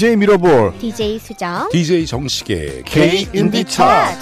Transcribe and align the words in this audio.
DJ 0.00 0.16
미러볼 0.16 0.72
DJ 0.78 1.18
수정 1.18 1.68
DJ 1.70 2.06
정식의 2.06 2.84
K 2.86 3.28
인디 3.34 3.62
차트. 3.62 4.16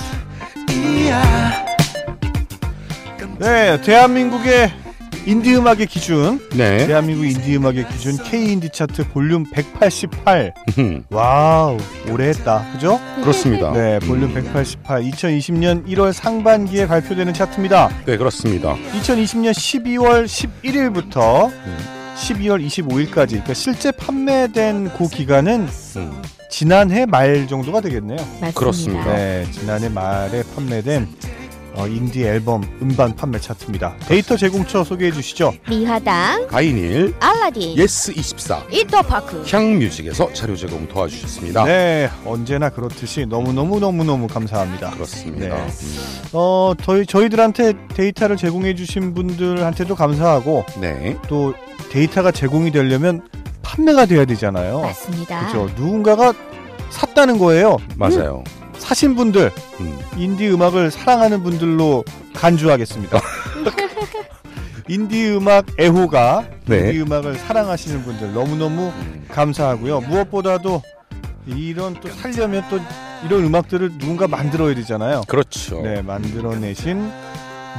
네, 3.38 3.80
대한민국의 3.82 4.72
인디 5.24 5.54
음악의 5.54 5.86
기준, 5.86 6.40
네. 6.56 6.84
대한민국 6.84 7.26
인디 7.26 7.54
음악의 7.54 7.86
기준 7.90 8.16
K 8.24 8.54
인디 8.54 8.70
차트 8.70 9.10
볼륨 9.10 9.44
188. 9.52 10.52
음, 10.78 11.04
와우, 11.10 11.78
오래 12.10 12.30
했다. 12.30 12.66
그죠? 12.72 12.98
그렇습니다. 13.20 13.70
네, 13.70 14.00
볼륨 14.00 14.34
188. 14.34 15.02
2020년 15.02 15.86
1월 15.86 16.12
상반기에 16.12 16.88
발표되는 16.88 17.32
차트입니다. 17.34 17.90
네, 18.04 18.16
그렇습니다. 18.16 18.74
2020년 19.00 19.52
12월 19.52 20.24
11일부터 20.24 21.52
음. 21.52 21.97
12월 22.18 22.64
25일까지 22.66 23.28
그러니까 23.30 23.54
실제 23.54 23.92
판매된 23.92 24.90
그 24.96 25.08
기간은 25.08 25.68
음, 25.96 26.22
지난해 26.50 27.06
말 27.06 27.46
정도가 27.46 27.80
되겠네요. 27.80 28.16
맞습니다. 28.18 28.52
그렇습니다. 28.52 29.14
네, 29.14 29.46
지난해 29.52 29.88
말에 29.88 30.42
판매된 30.54 31.02
어, 31.04 31.47
인디 31.86 32.24
앨범 32.24 32.62
음반 32.82 33.14
판매 33.14 33.38
차트입니다. 33.38 33.96
데이터 34.08 34.36
제공처 34.36 34.82
소개해 34.84 35.12
주시죠. 35.12 35.52
미화당 35.68 36.48
가인일, 36.48 37.14
알라딘 37.20 37.76
예스24, 37.76 38.72
인터파크 38.72 39.44
향뮤직에서 39.50 40.32
자료 40.32 40.56
제공 40.56 40.88
도와주셨습니다. 40.88 41.64
네, 41.64 42.10
언제나 42.24 42.68
그렇듯이 42.70 43.26
너무 43.26 43.52
너무 43.52 43.78
너무 43.80 44.04
너무 44.04 44.26
감사합니다. 44.26 44.90
그렇습니다. 44.90 45.54
네. 45.56 45.62
음, 45.62 45.98
어, 46.32 46.72
저희 46.82 47.06
저희들한테 47.06 47.74
데이터를 47.94 48.36
제공해 48.36 48.74
주신 48.74 49.14
분들한테도 49.14 49.94
감사하고 49.94 50.64
네. 50.80 51.16
또 51.28 51.54
데이터가 51.90 52.30
제공이 52.32 52.70
되려면 52.70 53.22
판매가 53.62 54.06
돼야 54.06 54.24
되잖아요. 54.24 54.80
맞습니다. 54.80 55.46
그렇죠. 55.48 55.72
누군가가 55.76 56.32
샀다는 56.90 57.38
거예요. 57.38 57.76
맞아요. 57.96 58.42
사신 58.88 59.14
분들, 59.16 59.52
음, 59.80 59.98
인디 60.16 60.48
음악을 60.48 60.90
사랑하는 60.90 61.42
분들로 61.42 62.04
간주하겠습니다. 62.32 63.20
인디 64.88 65.28
음악 65.28 65.66
애호가 65.78 66.46
네. 66.64 66.78
인디 66.78 67.02
음악을 67.02 67.34
사랑하시는 67.34 68.02
분들 68.02 68.32
너무너무 68.32 68.90
음, 68.96 69.26
감사하고요. 69.28 70.00
무엇보다도 70.00 70.82
이런 71.44 72.00
또 72.00 72.08
살려면 72.08 72.64
또 72.70 72.80
이런 73.26 73.44
음악들을 73.44 73.98
누군가 73.98 74.26
만들어야 74.26 74.74
되잖아요. 74.76 75.20
그렇죠. 75.28 75.82
네, 75.82 76.00
만들어내신 76.00 77.12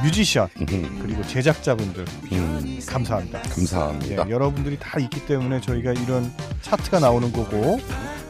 뮤지션 0.04 0.46
음, 0.60 1.00
그리고 1.02 1.26
제작자분들 1.26 2.04
음, 2.30 2.78
감사합니다. 2.86 3.42
감사합니다. 3.42 4.24
네, 4.26 4.30
여러분들이 4.30 4.78
다 4.78 5.00
있기 5.00 5.26
때문에 5.26 5.60
저희가 5.60 5.90
이런 5.90 6.32
차트가 6.62 7.00
나오는 7.00 7.32
거고 7.32 7.80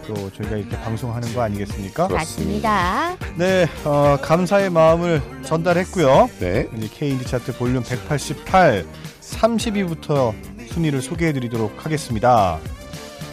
또 0.07 0.31
저희가 0.33 0.57
이렇게 0.57 0.77
방송하는 0.81 1.33
거 1.35 1.43
아니겠습니까? 1.43 2.09
맞습니다. 2.09 3.17
네, 3.37 3.67
어, 3.85 4.17
감사의 4.21 4.71
마음을 4.71 5.23
전달했고요. 5.45 6.31
네. 6.41 6.69
이제 6.77 6.89
K인디 6.89 7.25
차트 7.27 7.57
볼륨 7.59 7.83
188 7.83 8.85
30위부터 9.21 10.35
순위를 10.69 11.03
소개해 11.03 11.33
드리도록 11.33 11.85
하겠습니다. 11.85 12.59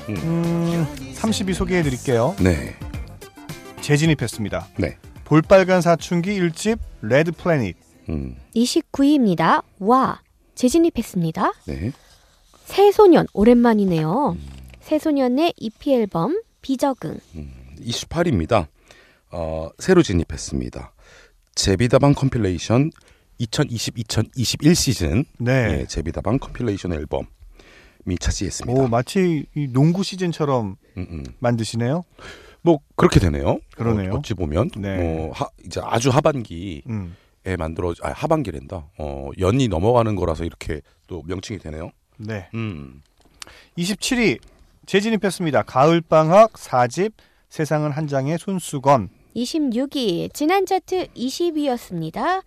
음, 0.09 0.85
30위 1.15 1.53
소개해 1.53 1.83
드릴게요. 1.83 2.35
네. 2.39 2.75
재진입했습니다. 3.81 4.67
네. 4.77 4.97
볼빨간 5.25 5.81
사춘기 5.81 6.39
1집 6.39 6.79
Red 7.01 7.31
Planet. 7.31 7.75
음, 8.09 8.35
29위입니다. 8.55 9.63
와 9.79 10.21
재진입했습니다. 10.55 11.51
네. 11.65 11.91
새소년 12.65 13.27
오랜만이네요. 13.33 14.37
새소년의 14.81 15.53
EP 15.57 15.93
앨범 15.93 16.41
비적응 16.67 17.17
28입니다. 17.79 18.67
어, 19.31 19.69
새로 19.79 20.03
진입했습니다. 20.03 20.93
제비다방 21.55 22.13
compilation 22.13 22.91
2020-2021 23.39 24.75
시즌 24.75 25.23
네. 25.37 25.79
예, 25.79 25.85
제비다방 25.85 26.39
compilation 26.39 26.91
앨범 26.91 27.25
이 28.05 28.17
차지했습니다. 28.17 28.81
오, 28.81 28.89
마치 28.89 29.45
이 29.55 29.67
농구 29.71 30.03
시즌처럼 30.03 30.75
음, 30.97 31.07
음. 31.09 31.23
만드시네요. 31.39 32.03
뭐 32.63 32.79
그렇게 32.97 33.21
되네요. 33.21 33.59
그러네요. 33.73 34.15
어, 34.15 34.21
찌 34.21 34.33
보면 34.33 34.71
네. 34.77 34.97
어, 34.99 35.31
하, 35.33 35.47
이제 35.65 35.79
아주 35.81 36.09
하반기에 36.09 36.81
음. 36.89 37.15
만들어 37.57 37.93
아 38.01 38.11
하반기랜다. 38.11 38.89
어, 38.97 39.29
연이 39.39 39.69
넘어가는 39.69 40.13
거라서 40.17 40.43
이렇게 40.43 40.81
또 41.07 41.23
명칭이 41.27 41.59
되네요. 41.59 41.91
네. 42.17 42.49
음. 42.55 43.01
27위 43.77 44.39
재진입했습니다. 44.87 45.63
가을방학 45.63 46.53
4집 46.53 47.11
세상은 47.49 47.91
한 47.91 48.07
장의 48.07 48.37
손수건. 48.39 49.09
26위 49.35 50.33
지난 50.33 50.65
차트 50.65 51.07
20위였습니다. 51.07 52.41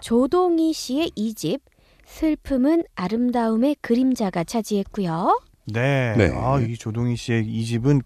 조동희 0.00 0.74
씨의 0.74 1.10
2집 1.16 1.60
슬픔은 2.04 2.84
아름다움의 2.94 3.76
그림자가 3.80 4.44
차지했고요. 4.44 5.40
네. 5.64 6.14
네. 6.16 6.30
아, 6.34 6.60
이 6.60 6.76
조동희 6.76 7.16
씨의 7.16 7.46
이 7.46 7.64
집은 7.64 8.02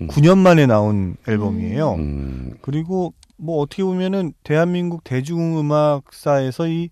음. 0.00 0.08
9년 0.08 0.38
만에 0.38 0.66
나온 0.66 1.16
앨범이에요. 1.28 1.94
음, 1.94 2.56
그리고 2.62 3.12
뭐 3.36 3.60
어떻게 3.60 3.84
보면은 3.84 4.32
대한민국 4.42 5.04
대중음악사에서 5.04 6.66
이 6.68 6.88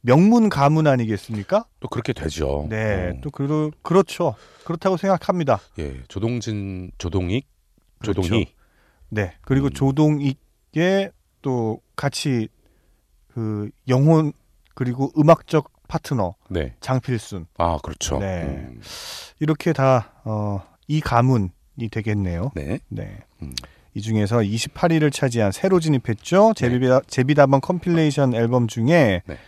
명문 0.00 0.48
가문 0.48 0.86
아니겠습니까? 0.86 1.64
또 1.80 1.88
그렇게 1.88 2.12
되죠. 2.12 2.66
네. 2.68 3.10
어, 3.10 3.20
또 3.22 3.30
그러, 3.30 3.70
그렇죠. 3.82 4.34
그렇다고 4.64 4.96
생각합니다. 4.96 5.60
예, 5.78 6.02
조동진, 6.08 6.92
조동익, 6.98 7.46
그렇죠. 7.98 8.22
조동희. 8.22 8.46
네. 9.08 9.34
그리고 9.42 9.66
음. 9.66 9.70
조동익의 9.70 11.10
또 11.42 11.80
같이 11.96 12.48
그 13.28 13.70
영혼 13.88 14.32
그리고 14.74 15.10
음악적 15.18 15.72
파트너 15.88 16.34
네. 16.48 16.74
장필순 16.80 17.46
아, 17.58 17.78
그렇죠. 17.82 18.18
네. 18.18 18.42
음, 18.42 18.80
이렇게 19.38 19.72
다 19.72 20.12
어, 20.24 20.62
이 20.88 21.00
가문이 21.00 21.50
되겠네요. 21.90 22.50
네. 22.54 22.80
네. 22.88 23.18
음. 23.42 23.52
이 23.94 24.02
중에서 24.02 24.38
28위를 24.38 25.12
차지한 25.12 25.52
새로 25.52 25.80
진입했죠. 25.80 26.52
제비다, 26.54 27.00
제비다방 27.06 27.60
compilation 27.60 28.34
앨범 28.34 28.68
중에 28.68 29.22
네. 29.24 29.38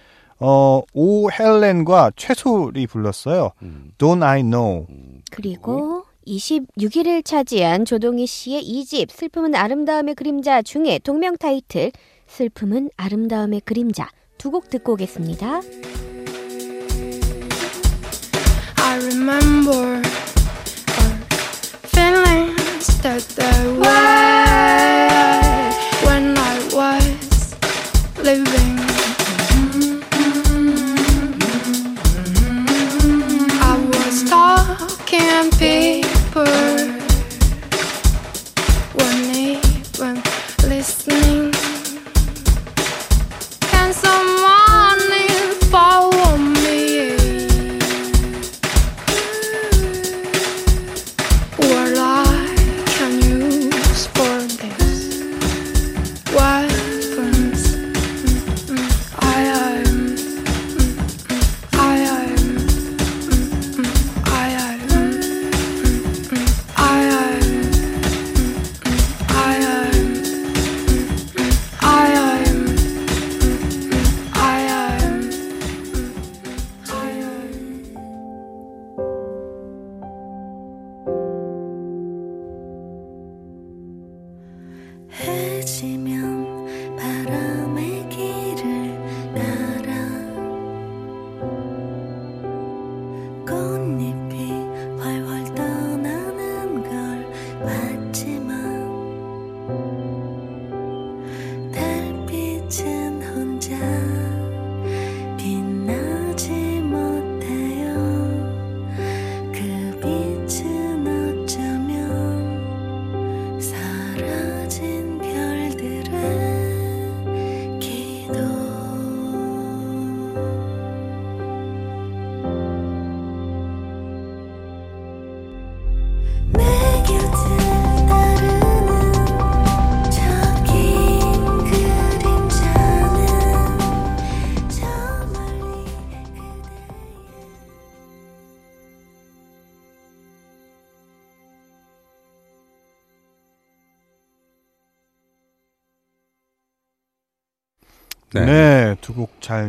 어, 0.40 0.82
오 0.92 1.30
헬렌과 1.30 2.12
최솔이 2.16 2.86
불렀어요. 2.86 3.50
음, 3.62 3.90
Don't 3.98 4.22
I 4.24 4.42
Know. 4.42 4.86
음, 4.88 5.22
그리고 5.30 6.04
26위를 6.26 7.24
차지한 7.24 7.84
조동희 7.84 8.26
씨의 8.26 8.62
2집 8.62 9.10
슬픔은 9.10 9.54
아름다움의 9.54 10.14
그림자 10.14 10.62
중에 10.62 10.98
동명 11.00 11.36
타이틀 11.36 11.90
슬픔은 12.26 12.90
아름다움의 12.96 13.62
그림자 13.62 14.08
두 14.36 14.50
곡 14.50 14.68
듣고 14.70 14.92
오겠습니다. 14.92 15.60
I 18.76 18.98
remember 18.98 19.76
our 19.76 20.02
feelings 21.84 23.02
that 23.02 23.26
there 23.34 23.72
were 23.74 24.27
can't 35.08 35.58
be. 35.58 36.07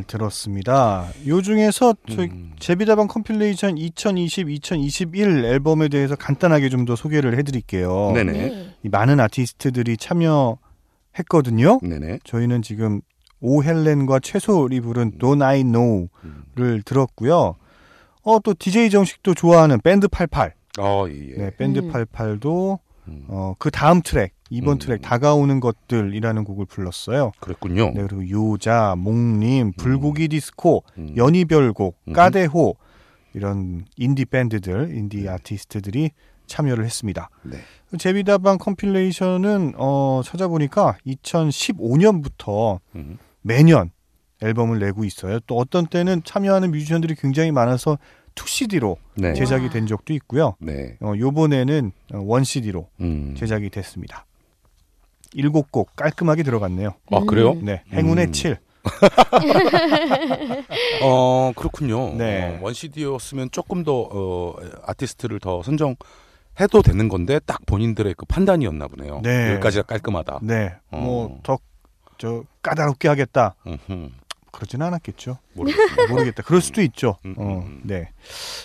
들었습니다. 0.10 1.08
요 1.28 1.42
중에서 1.42 1.94
저희 2.10 2.28
음. 2.28 2.52
제비다방 2.60 3.08
compilation 3.08 3.76
2020-2021 3.76 5.46
앨범에 5.46 5.88
대해서 5.88 6.16
간단하게 6.16 6.68
좀 6.70 6.80
더 6.86 6.96
소개를 6.96 7.38
해드릴게요. 7.38 8.12
네네. 8.16 8.74
이 8.84 8.90
많은 8.90 9.20
아티스트들이 9.20 9.98
참여했거든요. 9.98 11.80
네네. 11.84 12.20
저희는 12.24 12.62
지금 12.62 13.02
오헬렌과 13.42 14.20
최소리 14.22 14.82
부른 14.82 15.18
Don't 15.20 15.44
I 15.44 15.64
Know를 15.64 16.10
음. 16.58 16.82
들었고요. 16.86 17.56
어, 18.24 18.40
또 18.40 18.54
DJ 18.58 18.90
정식도 18.90 19.34
좋아하는 19.34 19.80
밴드 19.82 20.08
88. 20.08 20.54
어, 20.80 21.06
예. 21.10 21.14
예. 21.14 21.36
네, 21.38 21.52
밴드 21.58 21.80
음. 21.80 21.92
88도 21.92 22.80
음. 23.08 23.26
어, 23.28 23.54
그 23.60 23.70
다음 23.72 24.02
트랙, 24.02 24.34
이번 24.50 24.78
음. 24.78 24.80
트랙 24.80 25.02
다가오는 25.02 25.60
것들이라는 25.60 26.44
곡을 26.44 26.66
불렀어요. 26.66 27.32
그랬군요. 27.40 27.92
네, 27.96 28.06
그리고 28.08 28.30
요자, 28.30 28.96
목님, 28.98 29.74
불고기 29.74 30.28
디스코, 30.28 30.84
음. 30.98 31.14
연희별곡, 31.16 31.98
음. 32.08 32.14
까데호 32.14 32.76
이런 33.34 33.86
인디 33.96 34.26
밴드들, 34.26 34.96
인디 34.96 35.28
아티스트들이 35.30 36.12
참여를 36.48 36.84
했습니다. 36.84 37.30
네. 37.44 37.58
제비다방 37.98 38.58
컴필레이션은 38.58 39.74
어, 39.78 40.22
찾아보니까 40.26 40.98
2015년부터 41.06 42.80
음. 42.96 43.18
매년 43.42 43.92
앨범을 44.42 44.80
내고 44.80 45.04
있어요. 45.04 45.40
또 45.42 45.58
어떤 45.58 45.86
때는 45.86 46.24
참여하는 46.24 46.72
뮤지션들이 46.72 47.16
굉장히 47.16 47.52
많아서 47.52 47.98
2CD로 48.36 48.98
네. 49.16 49.34
제작이 49.34 49.70
된 49.70 49.86
적도 49.86 50.14
있고요. 50.14 50.56
네. 50.60 50.98
어, 51.02 51.14
요번에는 51.18 51.92
어, 52.14 52.18
1CD로 52.20 52.88
음. 53.02 53.36
제작이 53.38 53.70
됐습니다. 53.70 54.26
일곱 55.34 55.72
곡 55.72 55.96
깔끔하게 55.96 56.44
들어갔네요. 56.44 56.94
아, 57.12 57.20
그래요? 57.28 57.56
네, 57.62 57.84
행운의 57.94 58.28
음. 58.28 58.32
7. 58.32 58.58
어, 61.04 61.52
그렇군요. 61.56 62.16
네. 62.16 62.58
어, 62.58 62.60
one 62.64 62.79
CD였으면 62.79 63.52
조금 63.52 63.84
더 63.84 64.08
어, 64.12 64.56
아티스트를 64.86 65.40
더 65.40 65.62
선정 65.64 65.96
해도 66.60 66.82
되는 66.82 67.08
건데 67.08 67.40
딱 67.46 67.66
본인들의 67.66 68.16
그 68.16 68.26
판단이었나 68.26 68.88
보네요. 68.88 69.22
네. 69.24 69.52
여기까지가 69.52 69.84
깔끔하다. 69.84 70.40
네, 70.44 70.74
어. 70.92 70.98
뭐더 70.98 71.58
저 72.18 72.44
까다롭게 72.62 73.08
하겠다. 73.08 73.56
음흠. 73.66 74.10
그러진 74.52 74.82
않았겠죠. 74.82 75.38
모르겠습니다. 75.54 76.08
모르겠다. 76.14 76.44
그럴 76.44 76.62
수도 76.62 76.82
있죠. 76.82 77.18
음, 77.26 77.36
어, 77.38 77.44
음, 77.44 77.68
음. 77.68 77.82
네. 77.84 78.10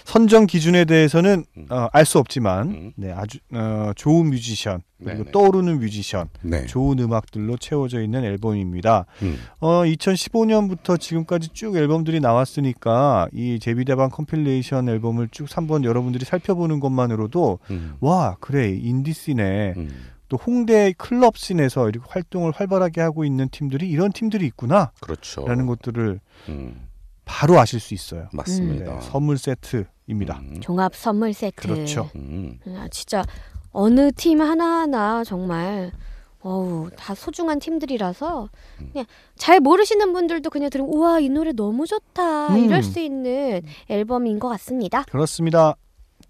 선정 0.05 0.47
기준에 0.47 0.85
대해서는 0.85 1.45
음. 1.57 1.67
어, 1.71 1.89
알 1.93 2.05
수 2.05 2.19
없지만, 2.19 2.69
음. 2.69 2.93
네, 2.97 3.13
아주 3.13 3.39
어, 3.53 3.93
좋은 3.97 4.31
뮤지션 4.31 4.83
그리고 4.99 5.19
네네. 5.25 5.31
떠오르는 5.33 5.81
뮤지션, 5.81 6.29
네. 6.43 6.67
좋은 6.67 6.99
음악들로 6.99 7.57
채워져 7.57 8.01
있는 8.03 8.25
앨범입니다. 8.25 9.07
음. 9.23 9.39
어, 9.61 9.83
2015년부터 9.85 10.99
지금까지 10.99 11.49
쭉 11.53 11.77
앨범들이 11.77 12.21
나왔으니까 12.21 13.29
이 13.33 13.59
제비다방 13.59 14.11
compilation 14.11 14.89
앨범을 14.89 15.29
쭉 15.31 15.47
한번 15.57 15.85
여러분들이 15.85 16.25
살펴보는 16.25 16.81
것만으로도 16.81 17.59
음. 17.71 17.95
와 18.01 18.37
그래 18.41 18.71
인디 18.71 19.12
scene에 19.12 19.75
음. 19.77 19.91
또 20.35 20.39
홍대 20.45 20.93
클럽 20.99 21.37
씬에서 21.37 21.89
이렇게 21.89 22.07
활동을 22.11 22.51
활발하게 22.51 23.01
하고 23.01 23.25
있는 23.25 23.49
팀들이 23.49 23.89
이런 23.89 24.11
팀들이 24.11 24.47
있구나라는 24.47 24.91
그렇죠. 25.01 25.45
것들을 25.45 26.21
음. 26.49 26.89
바로 27.25 27.61
아실 27.61 27.79
수 27.79 27.95
있어요. 27.95 28.29
맞습니다. 28.33 28.95
네, 28.95 29.01
선물 29.01 29.39
세트입니다. 29.39 30.41
음. 30.41 30.61
종합 30.61 30.97
선물 30.97 31.33
세트. 31.33 31.55
그렇죠. 31.55 32.11
음. 32.17 32.59
아, 32.67 32.89
진짜 32.91 33.25
어느 33.71 34.11
팀 34.11 34.41
하나하나 34.41 35.23
정말 35.23 35.93
어우 36.41 36.91
다 36.97 37.15
소중한 37.15 37.61
팀들이라서 37.61 38.49
음. 38.81 38.89
그냥 38.93 39.07
잘 39.37 39.61
모르시는 39.61 40.13
분들도 40.13 40.51
그냥 40.51 40.69
들으면 40.69 40.93
우와 40.93 41.21
이 41.21 41.29
노래 41.29 41.53
너무 41.53 41.87
좋다 41.87 42.49
음. 42.49 42.65
이럴 42.65 42.83
수 42.83 42.99
있는 42.99 43.63
앨범인 43.89 44.41
것 44.41 44.49
같습니다. 44.49 45.05
그렇습니다. 45.05 45.77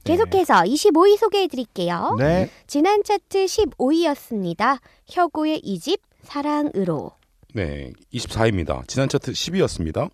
계속해서 0.04 0.54
25위 0.62 1.16
소개해 1.16 1.48
드릴게요. 1.48 2.14
네. 2.18 2.50
지난 2.66 3.02
차트 3.02 3.46
15위였습니다. 3.46 4.78
혁오의 5.08 5.60
이 5.60 5.78
집 5.80 6.00
사랑으로. 6.22 7.12
네. 7.54 7.92
24위입니다. 8.12 8.86
지난 8.88 9.08
차트 9.08 9.32
10위였습니다. 9.32 10.10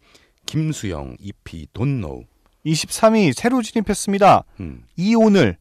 김수영 0.47 1.17
EP 1.21 1.67
Don't 1.75 2.01
Know. 2.01 2.23
23위 2.67 3.33
새로 3.33 3.63
진입했습니다. 3.63 4.45
음. 4.61 4.83
이오늘 4.97 5.57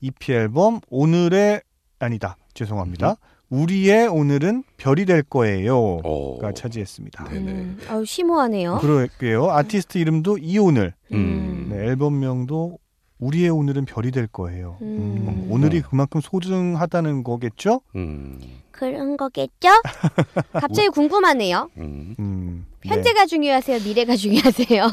EP 0.00 0.32
앨범 0.32 0.80
오늘의 0.90 1.62
아니다 1.98 2.36
죄송합니다. 2.54 3.16
우리의 3.50 4.06
오늘은 4.06 4.62
별이 4.76 5.06
될 5.06 5.22
거예요가 5.24 6.02
어. 6.04 6.52
차지했습니다. 6.54 7.24
네네. 7.24 7.50
음, 7.52 7.78
아유 7.88 8.04
심오하네요. 8.04 8.78
그러게요. 8.80 9.50
아티스트 9.50 9.98
이름도 9.98 10.38
이오늘, 10.38 10.94
음. 11.12 11.66
네, 11.70 11.76
앨범명도 11.88 12.78
우리의 13.20 13.50
오늘은 13.50 13.84
별이 13.84 14.10
될 14.10 14.26
거예요. 14.26 14.78
음. 14.82 15.26
음, 15.28 15.52
오늘이 15.52 15.82
그만큼 15.82 16.20
소중하다는 16.20 17.22
거겠죠? 17.22 17.82
음. 17.94 18.40
그런 18.70 19.16
거겠죠? 19.16 19.68
갑자기 20.52 20.88
궁금하네요. 20.88 21.70
음. 21.76 22.16
음, 22.18 22.66
네. 22.82 22.88
현재가 22.88 23.26
중요하세요? 23.26 23.80
미래가 23.84 24.16
중요하세요? 24.16 24.84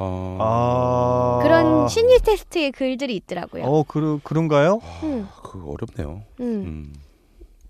아. 0.00 0.38
아 0.40 1.40
그런 1.42 1.88
심리 1.88 2.18
테스트의 2.18 2.72
글들이 2.72 3.16
있더라고요. 3.16 3.64
어 3.64 3.84
그, 3.86 4.20
그런가요? 4.22 4.80
음, 5.02 5.28
그거 5.42 5.72
어렵네요. 5.72 6.22
음. 6.40 6.44
음. 6.44 6.94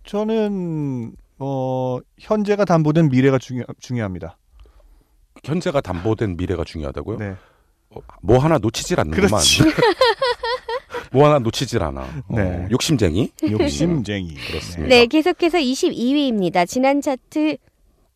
저는 0.05 1.13
어 1.39 1.99
현재가 2.19 2.65
담보된 2.65 3.09
미래가 3.09 3.39
중요 3.39 3.65
중요합니다. 3.79 4.37
현재가 5.45 5.81
담보된 5.81 6.37
미래가 6.37 6.65
중요하다고요? 6.65 7.19
네. 7.19 7.37
어, 7.91 8.01
뭐 8.23 8.39
하나 8.39 8.59
놓치질 8.59 9.01
않는구만. 9.01 9.29
그렇지. 9.29 9.63
뭐 11.13 11.27
하나 11.27 11.39
놓치질 11.39 11.83
않아. 11.83 12.07
네. 12.31 12.43
어, 12.43 12.69
욕심쟁이? 12.71 13.33
욕심쟁이. 13.43 14.35
그렇습니다. 14.35 14.89
네, 14.95 15.07
계속해서 15.07 15.59
22위입니다. 15.59 16.67
지난 16.67 17.01
차트 17.01 17.57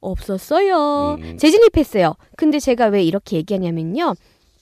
없었어요. 0.00 1.16
음. 1.20 1.38
재진입했어요. 1.38 2.16
근데 2.36 2.58
제가 2.58 2.86
왜 2.86 3.02
이렇게 3.02 3.36
얘기하냐면요. 3.36 4.14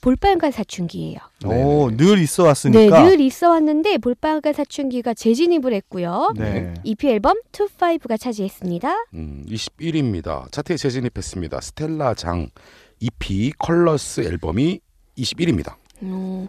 볼빨간 0.03 0.51
사춘기예요. 0.51 1.19
오, 1.45 1.91
네. 1.91 1.97
늘 1.97 2.19
있어 2.21 2.45
왔으니까. 2.45 3.03
네, 3.03 3.11
늘 3.11 3.21
있어 3.21 3.51
왔는데 3.51 3.99
볼빨간 3.99 4.55
사춘기가 4.55 5.13
재진입을 5.13 5.75
했고요. 5.75 6.33
네. 6.37 6.73
EP 6.85 7.07
앨범 7.09 7.37
25가 7.53 8.19
차지했습니다. 8.19 9.07
음, 9.15 9.45
21위입니다. 9.47 10.51
차트에 10.53 10.77
재진입했습니다. 10.79 11.61
스텔라 11.61 12.15
장 12.15 12.49
EP 13.01 13.53
컬러스 13.59 14.23
앨범이 14.23 14.81
21위입니다. 15.17 15.75
음, 16.03 16.49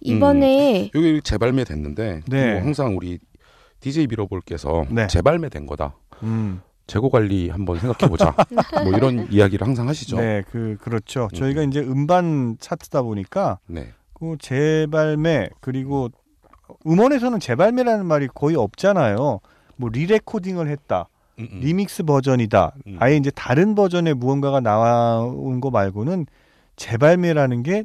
이번에 0.00 0.90
여기 0.94 1.20
재발매됐는데 1.22 2.22
네. 2.26 2.52
뭐 2.52 2.62
항상 2.62 2.96
우리 2.96 3.18
DJ 3.80 4.06
비로볼께서 4.06 4.84
네. 4.90 5.06
재발매된 5.06 5.66
거다. 5.66 5.94
음. 6.22 6.60
재고 6.86 7.08
관리 7.08 7.48
한번 7.48 7.78
생각해 7.78 8.10
보자. 8.10 8.34
뭐 8.84 8.92
이런 8.96 9.30
이야기를 9.30 9.66
항상 9.66 9.88
하시죠. 9.88 10.18
네, 10.18 10.42
그 10.50 10.76
그렇죠. 10.80 11.24
음. 11.24 11.28
저희가 11.34 11.62
이제 11.62 11.80
음반 11.80 12.56
차트다 12.60 13.02
보니까 13.02 13.58
네. 13.66 13.92
그 14.12 14.36
재발매 14.38 15.48
그리고 15.60 16.10
음원에서는 16.86 17.40
재발매라는 17.40 18.06
말이 18.06 18.28
거의 18.34 18.56
없잖아요. 18.56 19.40
뭐 19.76 19.90
리레코딩을 19.90 20.68
했다, 20.68 21.08
음, 21.38 21.48
음. 21.50 21.60
리믹스 21.60 22.04
버전이다. 22.04 22.74
음. 22.86 22.96
아예 23.00 23.16
이제 23.16 23.30
다른 23.30 23.74
버전의 23.74 24.14
무언가가 24.14 24.60
나온 24.60 25.60
거 25.60 25.70
말고는 25.70 26.26
재발매라는 26.76 27.62
게 27.62 27.84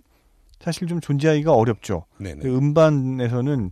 사실 0.60 0.88
좀 0.88 1.00
존재하기가 1.00 1.54
어렵죠. 1.54 2.06
네네. 2.18 2.42
그 2.42 2.56
음반에서는 2.56 3.72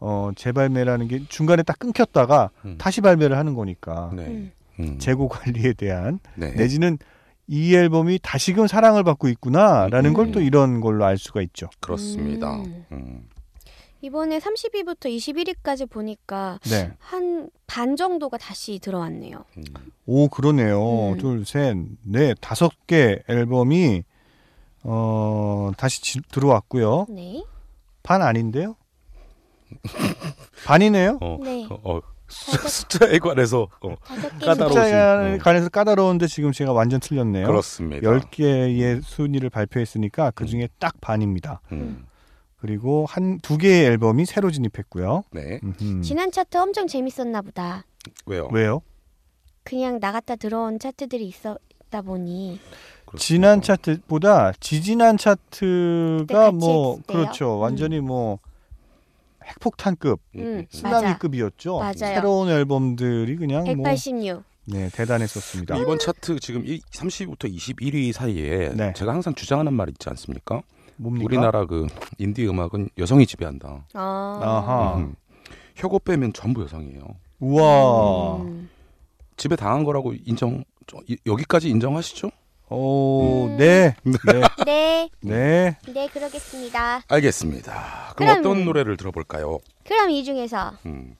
어 0.00 0.30
재발매라는 0.36 1.08
게 1.08 1.24
중간에 1.28 1.62
딱 1.62 1.78
끊겼다가 1.78 2.50
음. 2.64 2.76
다시 2.78 3.00
발매를 3.00 3.36
하는 3.36 3.54
거니까 3.54 4.10
네. 4.14 4.26
음, 4.26 4.52
음. 4.78 4.98
재고 4.98 5.28
관리에 5.28 5.72
대한 5.72 6.20
네. 6.36 6.52
내지는 6.52 6.98
이 7.48 7.74
앨범이 7.74 8.20
다시금 8.22 8.66
사랑을 8.66 9.02
받고 9.02 9.28
있구나라는 9.28 10.10
음. 10.10 10.14
걸또 10.14 10.40
이런 10.40 10.80
걸로 10.80 11.04
알 11.04 11.16
수가 11.18 11.40
있죠. 11.42 11.68
그렇습니다. 11.80 12.56
음. 12.56 12.84
음. 12.92 13.28
이번에 14.00 14.38
30위부터 14.38 15.06
21위까지 15.06 15.90
보니까 15.90 16.60
네. 16.70 16.92
한반 16.98 17.96
정도가 17.96 18.36
다시 18.36 18.78
들어왔네요. 18.78 19.44
음. 19.56 19.64
오 20.06 20.28
그러네요. 20.28 21.12
음. 21.12 21.18
둘, 21.18 21.44
셋, 21.44 21.76
넷, 22.04 22.36
다섯 22.40 22.70
개 22.86 23.18
앨범이 23.28 24.04
어 24.90 25.70
다시 25.76 26.00
지- 26.02 26.20
들어왔고요. 26.32 27.06
네. 27.10 27.42
반 28.02 28.22
아닌데요? 28.22 28.76
반이네요. 30.64 31.18
어, 31.20 31.38
네. 31.42 31.66
어, 31.70 31.78
어, 31.84 32.00
수- 32.28 32.56
숫자에 32.68 33.18
관해서 33.18 33.68
어, 33.82 33.94
다섯 34.04 34.28
개 34.38 34.46
까다로우신- 34.46 34.68
숫자에 34.68 35.34
어. 35.34 35.38
관해서 35.38 35.68
까다로운데 35.68 36.26
지금 36.26 36.52
제가 36.52 36.72
완전 36.72 37.00
틀렸네요. 37.00 37.46
그렇습니다. 37.46 38.02
열 38.06 38.20
개의 38.30 39.00
순위를 39.02 39.50
발표했으니까 39.50 40.30
그 40.32 40.46
중에 40.46 40.68
딱 40.78 40.98
반입니다. 41.00 41.60
음. 41.72 42.06
그리고 42.60 43.06
한 43.08 43.38
두 43.40 43.56
개의 43.56 43.84
앨범이 43.86 44.24
새로 44.26 44.50
진입했고요. 44.50 45.22
네. 45.32 45.60
음흠. 45.62 46.00
지난 46.02 46.32
차트 46.32 46.56
엄청 46.56 46.86
재밌었나 46.86 47.40
보다. 47.42 47.84
왜요? 48.26 48.48
왜요? 48.52 48.82
그냥 49.64 49.98
나갔다 50.00 50.36
들어온 50.36 50.78
차트들이 50.78 51.26
있었다 51.26 52.02
보니 52.02 52.58
지난 53.16 53.62
차트보다 53.62 54.52
지지난 54.60 55.16
차트가 55.16 56.52
뭐? 56.52 56.98
그렇죠. 57.06 57.56
음. 57.56 57.60
완전히 57.60 58.00
뭐 58.00 58.38
핵폭탄급 59.44 60.20
음, 60.36 60.66
쓰나미급이었죠. 60.70 61.78
맞아요. 61.78 61.94
새로운 61.94 62.48
앨범들이 62.48 63.36
그냥 63.36 63.64
뭐 63.64 63.74
186. 63.84 64.42
네, 64.66 64.90
대단했었습니다. 64.90 65.78
이번 65.78 65.98
차트 65.98 66.40
지금 66.40 66.62
30위부터 66.64 67.50
21위 67.50 68.12
사이에 68.12 68.70
네. 68.74 68.92
제가 68.92 69.12
항상 69.12 69.34
주장하는 69.34 69.72
말 69.72 69.88
있지 69.88 70.08
않습니까? 70.10 70.60
뭡니까? 70.96 71.24
우리나라 71.24 71.64
그 71.64 71.86
인디 72.18 72.46
음악은 72.46 72.90
여성이 72.98 73.26
지배한다. 73.26 73.86
아. 73.94 74.40
아하. 74.42 74.96
음. 74.98 75.14
혀고 75.76 76.00
빼면 76.00 76.32
전부 76.34 76.62
여성이에요. 76.62 77.02
우와. 77.40 78.36
음. 78.42 78.68
지배 79.36 79.56
당한 79.56 79.84
거라고 79.84 80.12
인정 80.26 80.64
여기까지 81.24 81.70
인정하시죠? 81.70 82.30
오, 82.70 83.46
음. 83.46 83.56
네. 83.56 83.94
네. 84.04 84.42
네, 84.64 85.08
네. 85.20 85.76
네 85.92 86.08
그러겠습니다. 86.08 87.02
알겠습니다. 87.08 88.12
그럼 88.16 88.28
그럼- 88.28 88.38
어떤 88.40 88.64
노래를 88.64 88.96
들어볼까요? 88.96 89.58
그럼 89.84 90.10
이 90.10 90.22
중에서 90.24 90.72
음, 90.86 91.16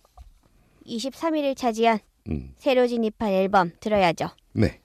23위를 0.87 1.57
차지한 1.57 2.01
음, 2.31 2.53
새로 2.59 2.87
진입한 2.87 3.31
앨범 3.31 3.73
들어야죠. 3.81 4.29
네. 4.53 4.81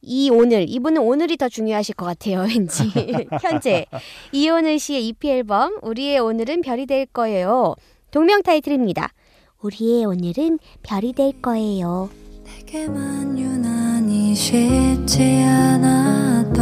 이 0.00 0.30
오늘 0.30 0.68
이분은 0.68 1.02
오늘이 1.02 1.36
더 1.36 1.48
중요하실 1.48 1.96
것 1.96 2.06
같아요 2.06 2.42
왠지 2.42 2.84
현재 3.42 3.84
이오늘 4.30 4.78
씨의 4.78 5.08
EP 5.08 5.28
앨범 5.28 5.76
우리의 5.82 6.20
오늘은 6.20 6.62
별이 6.62 6.86
될 6.86 7.04
거예요 7.06 7.74
동명 8.12 8.44
타이틀입니다 8.44 9.12
우리의 9.60 10.04
오늘은 10.04 10.60
별이 10.84 11.12
될 11.14 11.42
거예요 11.42 12.10
내게만 12.70 13.38
유난히 13.38 14.34
쉽지 14.34 15.42
않았던 15.42 16.52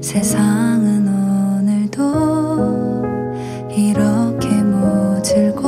세상은 0.00 1.06
오늘도 1.06 3.04
이렇게 3.70 4.48
모질고 4.48 5.62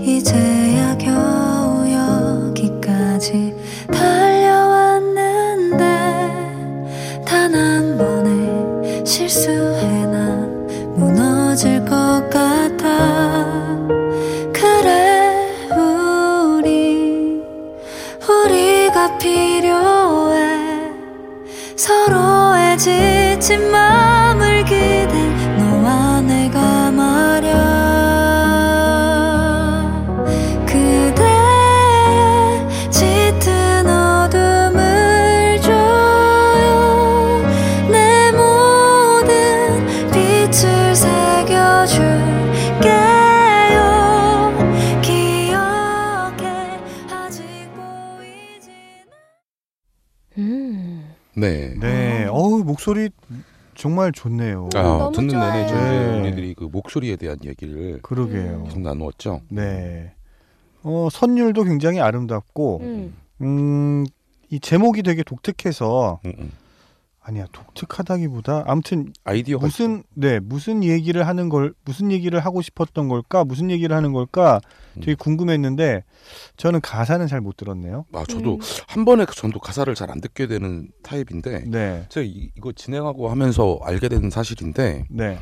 이제야 0.00 0.96
겨우 0.96 1.84
여기까지 1.90 3.56
달려왔는데 3.90 5.76
단 7.24 7.52
한 7.52 7.98
번의 7.98 9.04
실수에 9.04 10.06
난 10.06 10.66
무너질 10.94 11.84
것 11.84 12.30
같아 12.30 13.43
지친 23.44 24.13
정말 53.84 54.12
좋네요. 54.12 54.70
아, 54.76 54.82
너무 54.82 55.12
듣는 55.12 55.38
내내 55.38 55.66
좋아요. 55.66 55.68
저희 55.68 55.98
네. 55.98 56.20
우리들이 56.20 56.54
그 56.54 56.64
목소리에 56.64 57.16
대한 57.16 57.36
얘기를 57.44 58.00
그러게요. 58.00 58.64
계속 58.64 58.80
나누었죠. 58.80 59.42
네. 59.50 60.14
어, 60.84 61.08
선율도 61.12 61.64
굉장히 61.64 62.00
아름답고 62.00 62.78
음. 62.80 63.14
음, 63.42 64.06
이 64.48 64.58
제목이 64.58 65.02
되게 65.02 65.22
독특해서 65.22 66.18
음, 66.24 66.32
음. 66.38 66.52
아니야, 67.20 67.46
독특하다기보다 67.52 68.64
아무튼 68.66 69.12
아이디어가 69.22 69.66
무슨 69.66 70.02
네, 70.14 70.40
무슨 70.40 70.82
얘기를 70.82 71.26
하는 71.26 71.50
걸 71.50 71.74
무슨 71.84 72.10
얘기를 72.10 72.40
하고 72.40 72.62
싶었던 72.62 73.08
걸까? 73.08 73.44
무슨 73.44 73.70
얘기를 73.70 73.94
하는 73.94 74.14
걸까? 74.14 74.62
되게 74.94 75.12
음. 75.12 75.16
궁금했는데 75.18 76.04
저는 76.56 76.80
가사는 76.80 77.26
잘 77.26 77.40
못 77.40 77.56
들었네요. 77.56 78.04
있- 78.12 78.16
아, 78.16 78.24
저도 78.28 78.54
음. 78.54 78.60
한 78.88 79.04
번에 79.04 79.26
저도 79.26 79.58
가사를 79.60 79.92
잘 79.94 80.10
안 80.10 80.20
듣게 80.20 80.46
되는 80.46 80.88
타입인데 81.02 81.64
네. 81.66 82.06
제가 82.08 82.24
이, 82.26 82.50
이거 82.56 82.72
진행하고 82.72 83.28
하면서 83.30 83.78
알게 83.82 84.08
된 84.08 84.30
사실인데 84.30 85.06
네. 85.10 85.38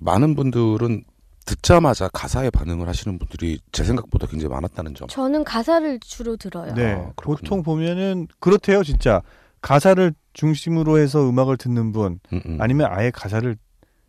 많은 0.00 0.34
분들은 0.34 1.04
듣자마자 1.46 2.08
가사에 2.12 2.50
반응을 2.50 2.86
하시는 2.86 3.18
분들이 3.18 3.58
제 3.72 3.82
생각보다 3.82 4.26
굉장히 4.26 4.52
많았다는 4.54 4.94
점. 4.94 5.08
저는 5.08 5.42
가사를 5.44 5.98
주로 6.00 6.36
들어요 6.36 6.74
네. 6.74 6.92
아. 6.92 7.12
보통 7.16 7.62
보면은 7.62 8.28
그렇대요, 8.38 8.84
진짜. 8.84 9.20
가사를 9.62 10.14
중심으로 10.32 10.98
해서 10.98 11.28
음악을 11.28 11.56
듣는 11.56 11.92
분 11.92 12.20
음, 12.32 12.40
음. 12.46 12.58
아니면 12.60 12.86
아예 12.90 13.10
가사를 13.10 13.56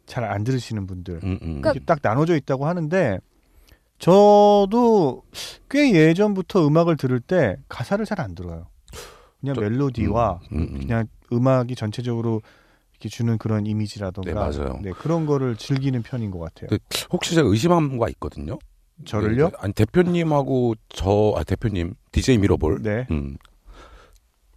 잘 0.06 0.24
안 0.26 0.44
들으시는 0.44 0.88
분들 0.88 1.16
음, 1.24 1.32
음. 1.34 1.38
그러니까 1.40 1.72
이렇게 1.72 1.86
딱 1.86 2.00
나눠져 2.02 2.36
있다고 2.36 2.68
하는데 2.68 3.20
저도 4.02 5.22
꽤 5.70 5.94
예전부터 5.94 6.66
음악을 6.68 6.98
들을 6.98 7.20
때 7.20 7.58
가사를 7.70 8.04
잘 8.06 8.20
안 8.20 8.34
들어요. 8.36 8.68
그냥 9.40 9.56
저- 9.56 9.62
멜로디와 9.62 10.40
음, 10.52 10.58
음, 10.58 10.68
음. 10.74 10.80
그냥 10.82 11.08
음악이 11.32 11.76
전체적으로 11.76 12.42
이렇게 12.92 13.10
주는 13.10 13.38
그런 13.38 13.66
이미지라던가 13.68 14.50
네. 14.52 14.70
네, 14.82 14.92
그런 14.92 15.26
거를 15.28 15.56
즐기는 15.56 16.02
편인 16.04 16.30
것 16.32 16.40
같아요. 16.40 16.70
네, 16.70 16.78
혹시 17.12 17.36
제가 17.36 17.48
의심한 17.48 17.98
바 18.00 18.08
있거든요. 18.10 18.58
저를요? 19.06 19.50
네, 19.50 19.52
아니 19.60 19.74
대표님하고 19.74 20.76
저 20.90 21.34
아, 21.38 21.44
대표님 21.44 21.94
DJ 22.12 22.38
미러볼 22.40 22.82
네. 22.84 23.08
음. 23.12 23.38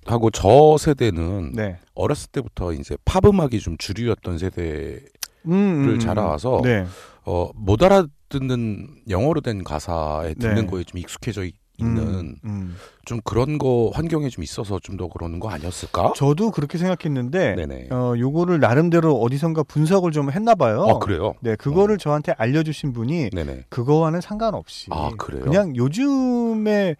하고 0.06 0.30
저 0.30 0.76
세대는 0.78 1.52
네. 1.52 1.78
어렸을 1.94 2.30
때부터 2.30 2.72
이제 2.74 2.96
팝 3.06 3.24
음악이 3.26 3.58
좀 3.60 3.76
주류였던 3.78 4.36
세대를 4.38 5.00
음, 5.46 5.52
음, 5.52 5.88
음. 5.94 5.98
자라와서 5.98 6.60
네. 6.62 6.84
어, 7.24 7.48
못 7.54 7.82
알아 7.82 8.06
듣는 8.38 8.88
영어로 9.08 9.40
된 9.40 9.62
가사에 9.64 10.34
듣는 10.34 10.54
네. 10.62 10.66
거에 10.66 10.84
좀 10.84 10.98
익숙해져 10.98 11.44
있- 11.44 11.54
있는 11.76 12.02
음, 12.04 12.36
음. 12.44 12.76
좀 13.04 13.20
그런 13.24 13.58
거 13.58 13.90
환경에 13.92 14.28
좀 14.28 14.44
있어서 14.44 14.78
좀 14.78 14.96
더 14.96 15.08
그러는 15.08 15.40
거 15.40 15.50
아니었을까? 15.50 16.12
저도 16.14 16.52
그렇게 16.52 16.78
생각했는데 16.78 17.56
네네. 17.56 17.88
어, 17.90 18.14
요거를 18.16 18.60
나름대로 18.60 19.20
어디선가 19.20 19.64
분석을 19.64 20.12
좀 20.12 20.30
했나 20.30 20.54
봐요. 20.54 20.84
아 20.88 20.98
그래요? 21.00 21.34
네, 21.40 21.56
그거를 21.56 21.96
어. 21.96 21.98
저한테 21.98 22.32
알려 22.38 22.62
주신 22.62 22.92
분이 22.92 23.30
네네. 23.30 23.64
그거와는 23.70 24.20
상관없이 24.20 24.86
아 24.92 25.10
그래요? 25.18 25.42
그냥 25.42 25.74
요즘에 25.74 26.94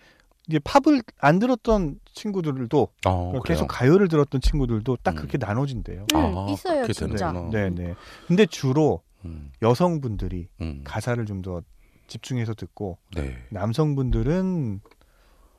이제 0.49 0.59
팝을 0.59 1.03
안 1.19 1.39
들었던 1.39 2.01
친구들도 2.13 2.89
어, 3.07 3.27
그래요? 3.31 3.43
계속 3.45 3.67
가요를 3.69 4.09
들었던 4.09 4.41
친구들도 4.41 4.99
딱 5.05 5.13
음. 5.13 5.17
그렇게 5.17 5.39
나눠진대요. 5.39 6.07
음, 6.13 6.17
아, 6.17 6.47
있어요 6.51 6.75
그렇게 6.83 6.93
진짜 6.93 7.33
되는구나. 7.33 7.51
네, 7.51 7.71
네. 7.71 7.95
근데 8.27 8.45
주로 8.47 9.03
음, 9.25 9.51
여성분들이 9.63 10.49
음. 10.61 10.83
가사를 10.85 11.25
좀 11.27 11.43
더 11.43 11.63
집중해서 12.07 12.53
듣고 12.55 12.99
네. 13.17 13.35
남성분들은 13.51 14.81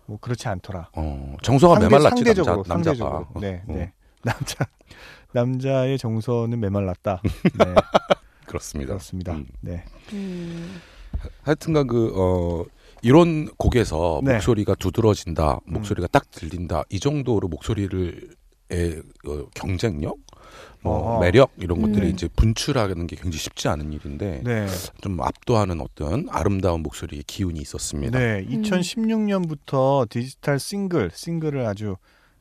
뭐 0.05 0.17
그렇지 0.21 0.47
않더라. 0.47 0.89
어, 0.95 1.35
정서가 1.41 1.75
상대- 1.75 1.87
메말랐지 1.87 2.17
상대적으로, 2.23 2.63
남자, 2.63 2.73
남자가. 2.91 3.09
상대적으로. 3.33 3.41
네, 3.41 3.63
어, 3.67 3.73
네. 3.73 3.93
남자 4.23 4.65
남자의 5.31 5.97
정서는 5.97 6.59
메말랐다. 6.59 7.21
네, 7.59 7.75
그렇습니다. 8.45 8.89
그렇습니다. 8.89 9.33
음. 9.33 9.47
네. 9.61 9.83
음. 10.13 10.79
하여튼간 11.41 11.87
그 11.87 12.13
어, 12.15 12.65
이런 13.01 13.47
곡에서 13.57 14.21
네. 14.23 14.33
목소리가 14.33 14.75
두드러진다, 14.75 15.59
음. 15.67 15.73
목소리가 15.73 16.07
딱 16.11 16.29
들린다 16.31 16.83
이 16.89 16.99
정도로 16.99 17.47
목소리를 17.47 18.29
의 18.71 19.03
어, 19.27 19.45
경쟁력, 19.53 20.17
뭐 20.81 20.97
어허. 20.97 21.19
매력 21.19 21.51
이런 21.57 21.81
것들이 21.81 22.07
음. 22.07 22.11
이제 22.11 22.27
분출하는 22.35 23.07
게 23.07 23.15
굉장히 23.15 23.37
쉽지 23.37 23.67
않은 23.67 23.91
일인데 23.91 24.41
네. 24.43 24.67
좀 25.01 25.19
압도하는 25.19 25.81
어떤 25.81 26.27
아름다운 26.29 26.81
목소리의 26.83 27.23
기운이 27.25 27.59
있었습니다. 27.59 28.17
네, 28.17 28.45
2016년부터 28.45 30.07
디지털 30.09 30.59
싱글, 30.59 31.09
싱글을 31.13 31.65
아주 31.65 31.95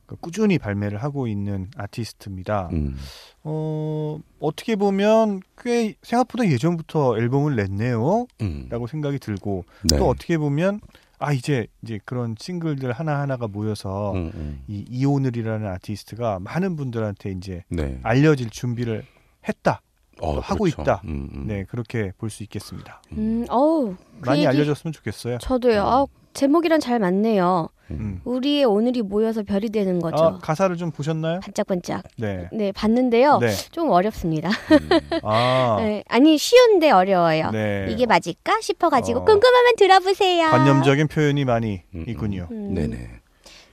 그 0.05 0.15
꾸준히 0.17 0.59
발매를 0.59 1.01
하고 1.01 1.27
있는 1.27 1.69
아티스트입니다. 1.75 2.69
음, 2.73 2.95
어, 3.43 4.19
어떻게 4.39 4.75
보면 4.75 5.41
꽤 5.57 5.95
생각보다 6.03 6.47
예전부터 6.47 7.17
앨범을 7.17 7.55
냈네요. 7.55 8.27
음, 8.41 8.67
라고 8.69 8.85
생각이 8.85 9.17
들고 9.17 9.65
네. 9.89 9.97
또 9.97 10.07
어떻게 10.07 10.37
보면 10.37 10.79
아, 11.19 11.33
이제 11.33 11.67
이제 11.81 11.99
그런 12.05 12.35
싱글들 12.37 12.91
하나 12.91 13.19
하나가 13.19 13.47
모여서 13.47 14.13
음, 14.13 14.31
음. 14.35 14.63
이 14.67 14.85
이오늘이라는 14.89 15.65
아티스트가 15.67 16.39
많은 16.39 16.75
분들한테 16.75 17.31
이제 17.31 17.63
네. 17.69 17.99
알려질 18.03 18.49
준비를 18.49 19.05
했다. 19.47 19.81
어, 20.21 20.39
하고 20.39 20.63
그렇죠. 20.63 20.81
있다. 20.81 21.01
음, 21.05 21.29
음. 21.33 21.47
네, 21.47 21.65
그렇게 21.65 22.11
볼 22.17 22.29
수 22.29 22.43
있겠습니다. 22.43 23.01
음, 23.13 23.45
어우 23.49 23.95
그 24.21 24.29
많이 24.29 24.39
얘기 24.39 24.47
알려졌으면 24.47 24.93
좋겠어요. 24.93 25.37
저도요 25.39 25.81
아, 25.83 26.05
제목이랑 26.35 26.79
잘 26.81 26.99
맞네요. 26.99 27.69
음. 27.91 28.19
우리의 28.25 28.65
오늘이 28.65 29.01
모여서 29.01 29.43
별이 29.43 29.69
되는 29.69 29.99
거죠. 29.99 30.23
아, 30.23 30.37
가사를 30.39 30.75
좀 30.75 30.91
보셨나요? 30.91 31.39
반짝반짝. 31.39 32.03
네. 32.17 32.49
네, 32.51 32.71
봤는데요. 32.71 33.37
네. 33.39 33.49
좀 33.71 33.89
어렵습니다. 33.89 34.49
음. 34.49 34.89
아. 35.23 35.77
네, 35.81 36.03
아니 36.09 36.37
쉬운데 36.37 36.91
어려워요. 36.91 37.51
네. 37.51 37.87
이게 37.89 38.05
맞을까 38.05 38.59
싶어가지고 38.61 39.19
어. 39.19 39.25
궁금하면 39.25 39.75
들어보세요. 39.77 40.49
관념적인 40.49 41.07
표현이 41.07 41.45
많이 41.45 41.81
음, 41.95 42.05
있군요. 42.07 42.47
음, 42.51 42.73
네네. 42.73 43.09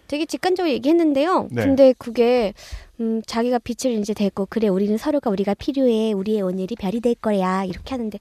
되게 0.07 0.27
직관적으로 0.27 0.71
얘기했는데요. 0.73 1.49
네. 1.51 1.65
근데 1.65 1.95
그게 1.99 2.53
음, 3.01 3.23
자기가 3.27 3.59
빛을 3.59 3.99
이제 3.99 4.15
댔고 4.15 4.47
그래 4.51 4.69
우리는 4.69 4.97
서로가 4.99 5.31
우리가 5.31 5.55
필요해 5.55 6.13
우리의 6.13 6.43
오늘이 6.43 6.77
별이 6.77 7.01
될 7.01 7.15
거야 7.15 7.65
이렇게 7.65 7.91
하는데 7.95 8.19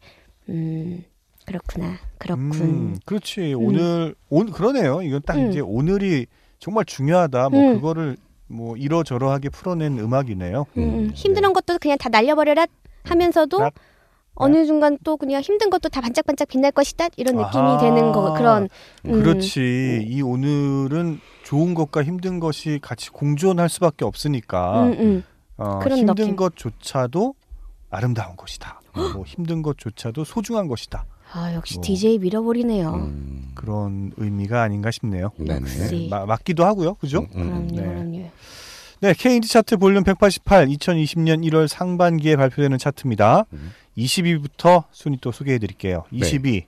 음 0.50 1.04
그렇구나 1.46 1.98
그렇군. 2.22 2.52
음, 2.62 2.98
그렇지. 3.06 3.56
오늘 3.58 4.14
온 4.30 4.52
그러네요. 4.52 5.02
이건 5.02 5.22
딱 5.26 5.38
음. 5.38 5.50
이제 5.50 5.60
오늘이 5.60 6.28
정말 6.60 6.86
중요하다. 6.86 7.50
뭐 7.50 7.60
음. 7.60 7.76
그거를 7.76 8.16
뭐 8.48 8.78
이러저러하게 8.78 9.50
풀어낸 9.50 9.98
음악이네요. 9.98 10.66
음, 10.78 10.82
음, 10.84 11.12
힘든 11.16 11.52
것도 11.52 11.80
그냥 11.80 11.98
다 11.98 12.10
날려버려라 12.10 12.68
하면서도 13.06 13.60
락? 13.60 13.74
어느 14.36 14.66
순간 14.66 14.98
또 15.04 15.18
그냥 15.18 15.42
힘든 15.42 15.70
것도 15.70 15.90
다 15.90 16.00
반짝반짝 16.00 16.48
빛날 16.48 16.72
것이다 16.72 17.08
이런 17.18 17.36
느낌이 17.36 17.64
아하. 17.64 17.78
되는 17.80 18.12
거 18.12 18.34
그런 18.34 18.70
음. 19.06 19.24
그렇지. 19.24 20.06
이 20.08 20.22
오늘은 20.22 21.20
좋은 21.44 21.74
것과 21.74 22.04
힘든 22.04 22.40
것이 22.40 22.80
같이 22.82 23.10
공존할 23.10 23.68
수밖에 23.68 24.06
없으니까 24.06 24.84
음, 24.84 24.92
음. 25.00 25.24
어, 25.58 25.80
힘든 25.84 26.06
느낌. 26.16 26.36
것조차도 26.36 27.34
아름다운 27.90 28.36
것이다. 28.36 28.80
뭐 28.94 29.24
힘든 29.26 29.62
것조차도 29.62 30.24
소중한 30.24 30.68
것이다. 30.68 31.06
아 31.34 31.54
역시 31.54 31.76
뭐. 31.76 31.84
DJ 31.84 32.18
밀어버리네요. 32.20 32.90
음. 32.94 33.52
그런 33.56 34.12
의미가 34.18 34.62
아닌가 34.62 34.92
싶네요. 34.92 35.32
네네. 35.38 35.62
역시. 35.62 36.08
마- 36.10 36.26
맞기도 36.26 36.66
하고요. 36.66 36.96
그죠? 36.96 37.20
음, 37.36 37.42
음. 37.42 37.68
그럼요, 37.68 37.68
네. 37.76 37.82
그럼요. 37.88 38.30
네, 39.02 39.14
K인디 39.14 39.48
차트 39.48 39.78
볼륨 39.78 40.04
188 40.04 40.68
2020년 40.68 41.44
1월 41.50 41.68
상반기에 41.68 42.36
발표되는 42.36 42.78
차트입니다. 42.78 43.46
음. 43.54 43.72
20위부터 43.98 44.84
순위 44.92 45.18
또 45.22 45.32
소개해 45.32 45.58
드릴게요. 45.58 46.04
20위 46.14 46.66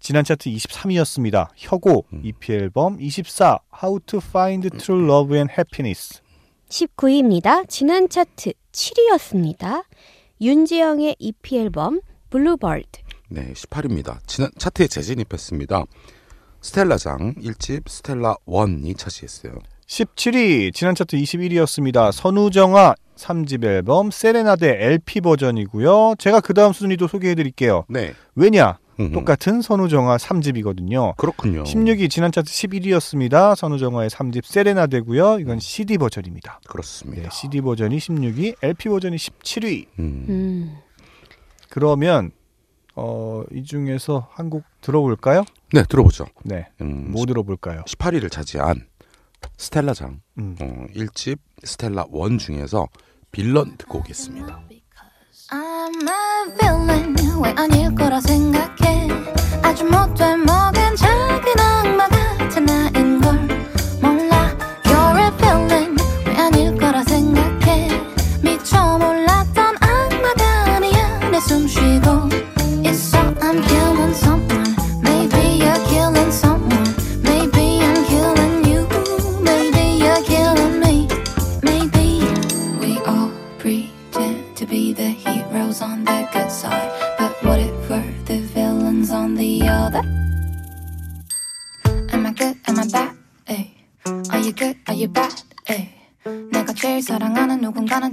지난 0.00 0.24
차트 0.24 0.50
23위였습니다. 0.50 1.48
혁오 1.56 2.04
음. 2.12 2.20
EP 2.24 2.52
앨범 2.52 3.00
24 3.00 3.58
How 3.82 4.00
to 4.06 4.20
Find 4.22 4.68
True 4.78 5.04
Love 5.04 5.36
and 5.36 5.52
Happiness. 5.52 6.20
19위입니다. 6.68 7.68
지난 7.68 8.08
차트 8.08 8.52
7위였습니다. 8.72 9.84
윤지영의 10.40 11.16
EP 11.18 11.58
앨범 11.58 12.00
Blue 12.30 12.63
Bird. 12.63 13.05
네, 13.28 13.52
18위입니다. 13.52 14.18
지난 14.26 14.50
차트에 14.58 14.86
재진입했습니다. 14.86 15.84
스텔라장 16.60 17.34
1집 17.34 17.88
Stella 17.88 18.36
1이 18.46 18.96
차지했어요. 18.96 19.52
17위 19.86 20.74
지난 20.74 20.94
차트 20.94 21.16
21위였습니다. 21.16 22.10
선우정아 22.12 22.94
3집 23.16 23.64
앨범 23.64 24.10
세레나데 24.10 24.76
LP 24.84 25.20
버전이고요. 25.20 26.16
제가 26.18 26.40
그 26.40 26.54
다음 26.54 26.72
순위도 26.72 27.06
소개해 27.06 27.34
드릴게요. 27.34 27.84
네. 27.88 28.14
왜냐? 28.34 28.78
음, 28.98 29.12
똑같은 29.12 29.60
선우정아 29.60 30.16
3집이거든요. 30.16 31.16
그렇군요. 31.16 31.64
16위 31.64 32.10
지난 32.10 32.32
차트 32.32 32.50
11위였습니다. 32.50 33.54
선우정아의 33.54 34.10
3집 34.10 34.44
세레나데고요. 34.44 35.38
이건 35.40 35.60
CD 35.60 35.98
버전입니다. 35.98 36.60
그렇습니다. 36.66 37.22
네, 37.24 37.28
CD 37.30 37.60
버전이 37.60 37.98
16위, 37.98 38.56
LP 38.62 38.88
버전이 38.88 39.16
17위. 39.16 39.86
음. 39.98 40.26
음. 40.28 40.76
그러면 41.68 42.30
어, 42.96 43.42
이 43.52 43.62
중에서 43.62 44.28
한 44.32 44.48
곡 44.50 44.64
들어볼까요? 44.80 45.44
네, 45.72 45.82
들어보죠. 45.88 46.26
네, 46.44 46.68
음, 46.80 47.10
뭐 47.12 47.26
들어볼까요? 47.26 47.82
18위를 47.86 48.30
차지한 48.30 48.86
스텔라장 49.58 50.20
음. 50.38 50.56
어, 50.60 50.86
1집 50.94 51.38
스텔라 51.62 52.06
1 52.12 52.38
중에서 52.38 52.86
빌런 53.32 53.76
듣고 53.76 53.98
오겠습니다. 53.98 54.60
I'm 55.50 56.08
a 56.08 56.56
villain 56.58 57.14
왜 57.42 57.50
아닐 57.56 57.94
거라 57.94 58.20
생각해 58.20 59.08
아주 59.62 59.84
못돼 59.84 60.36
먹은 60.36 60.96
작은 60.96 61.60
악마 61.60 62.08
같은 62.08 62.64
나인 62.64 63.20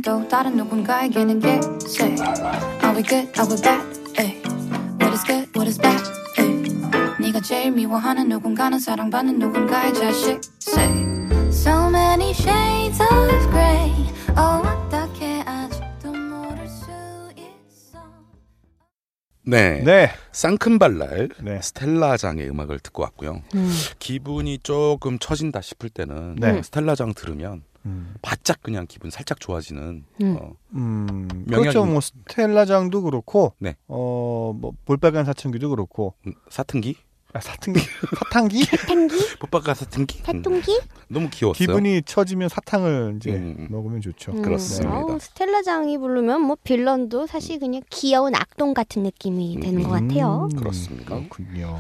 또 0.03 0.27
다른 0.27 0.57
누군가에게는. 0.57 1.41
Say, 1.85 2.15
are 2.83 2.93
we 2.93 3.01
good? 3.03 3.31
Are 3.39 3.47
we 3.49 3.55
bad? 3.61 3.81
Ay. 4.19 4.41
What 4.99 5.13
is 5.13 5.23
good? 5.25 5.49
What 5.55 5.67
is 5.67 5.79
bad? 5.79 6.03
Ay. 6.37 7.21
네가 7.21 7.39
제일 7.39 7.71
미워하는 7.71 8.27
누군가는 8.27 8.77
사랑받는 8.77 9.39
누군가의 9.39 9.93
자식. 9.93 10.41
Say, 10.61 10.89
so 11.51 11.87
many 11.87 12.31
shades 12.31 13.01
of 13.01 13.49
grey. 13.49 13.93
Oh, 14.35 14.67
어떻게 14.67 15.41
아직도 15.45 16.11
모를 16.11 16.67
수 16.67 16.91
있어? 17.37 17.99
네. 19.45 19.81
네, 19.85 20.11
쌍큰발랄 20.33 21.29
네. 21.41 21.61
스텔라장의 21.61 22.49
음악을 22.49 22.79
듣고 22.79 23.03
왔고요. 23.03 23.41
음. 23.55 23.71
기분이 23.99 24.59
조금 24.59 25.17
처진다 25.17 25.61
싶을 25.61 25.89
때는 25.89 26.35
네. 26.35 26.61
스텔라장 26.61 27.13
들으면 27.13 27.63
음, 27.86 28.13
바짝 28.22 28.62
그냥 28.62 28.86
기분 28.88 29.10
살짝 29.10 29.39
좋아지는 29.39 30.06
음. 30.22 30.38
어, 30.39 30.54
음, 30.74 31.46
그렇죠. 31.48 31.86
뭐 31.86 32.00
스텔라장도 32.02 33.02
그렇고, 33.04 33.54
네. 33.60 33.76
어, 33.88 34.54
뭐 34.58 34.74
볼빨간 34.86 35.26
사춘기도 35.26 35.69
그렇고, 35.69 36.13
음, 36.26 36.34
사탕기? 36.50 36.96
아, 37.34 37.39
사탕기, 37.41 37.80
사탕기? 37.80 38.63
사탕기? 38.63 39.15
뽀빠가 39.39 39.74
사탕기? 39.74 40.19
음, 40.19 40.24
사탕기? 40.24 40.80
너무 41.08 41.30
귀여웠어요. 41.32 41.65
기분이 41.65 42.04
처지면 42.04 42.48
사탕을 42.48 43.15
이제 43.17 43.32
음. 43.32 43.67
먹으면 43.72 44.02
좋죠. 44.02 44.34
음, 44.34 44.41
그렇습니다. 44.43 45.00
어우, 45.00 45.19
스텔라장이 45.19 45.98
부르면 45.98 46.41
뭐 46.41 46.56
빌런도 46.63 47.26
사실 47.26 47.60
그냥 47.60 47.82
귀여운 47.89 48.36
악동 48.36 48.76
같은 48.76 49.02
느낌이 49.04 49.60
되는 49.60 49.82
것 49.82 49.89
같아요. 49.89 50.48
음, 50.52 50.56
그렇습니다. 50.56 51.15
그렇군요. 51.15 51.80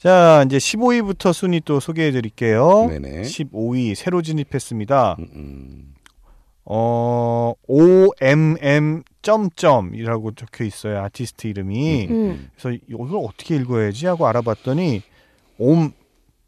자, 0.00 0.44
이제 0.46 0.56
15위부터 0.56 1.34
순위 1.34 1.60
또 1.62 1.78
소개해 1.78 2.10
드릴게요. 2.10 2.86
네네. 2.88 3.20
15위 3.20 3.94
새로 3.94 4.22
진입했습니다. 4.22 5.16
음, 5.18 5.28
음. 5.34 5.94
어, 6.64 7.52
OMM 7.68 9.02
점점이라고 9.20 10.32
적혀 10.36 10.64
있어요. 10.64 11.02
아티스트 11.02 11.48
이름이. 11.48 12.06
음. 12.08 12.50
그래서 12.56 12.78
이걸 12.88 13.20
어떻게 13.22 13.56
읽어야지 13.56 14.06
하고 14.06 14.26
알아봤더니 14.26 15.02
옴, 15.58 15.92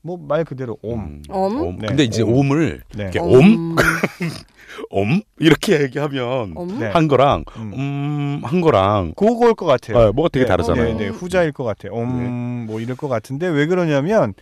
뭐 0.02 0.16
말 0.18 0.44
그대로 0.44 0.76
옴. 0.82 1.00
음, 1.00 1.22
옴? 1.30 1.78
네, 1.78 1.86
근데 1.88 2.04
이제 2.04 2.22
옴. 2.22 2.34
옴을 2.50 2.82
네. 2.96 3.02
이렇게 3.04 3.18
옴? 3.20 3.76
옴? 4.90 5.22
이렇게 5.38 5.80
얘기하면 5.82 6.56
옴? 6.56 6.78
네. 6.80 6.86
한 6.88 7.08
거랑 7.08 7.44
음. 7.56 7.72
음, 7.74 8.40
한 8.44 8.60
거랑 8.60 9.14
그거일 9.16 9.54
것 9.54 9.66
같아요. 9.66 9.98
아, 9.98 10.12
뭐가 10.12 10.28
되게 10.30 10.44
네, 10.44 10.48
다르잖아요. 10.48 10.84
네, 10.84 11.04
네, 11.04 11.08
후자일 11.08 11.52
것 11.52 11.64
같아요. 11.64 11.92
옴, 11.94 12.64
네. 12.66 12.72
뭐 12.72 12.80
이럴 12.80 12.96
것 12.96 13.08
같은데 13.08 13.46
왜 13.48 13.66
그러냐면 13.66 14.34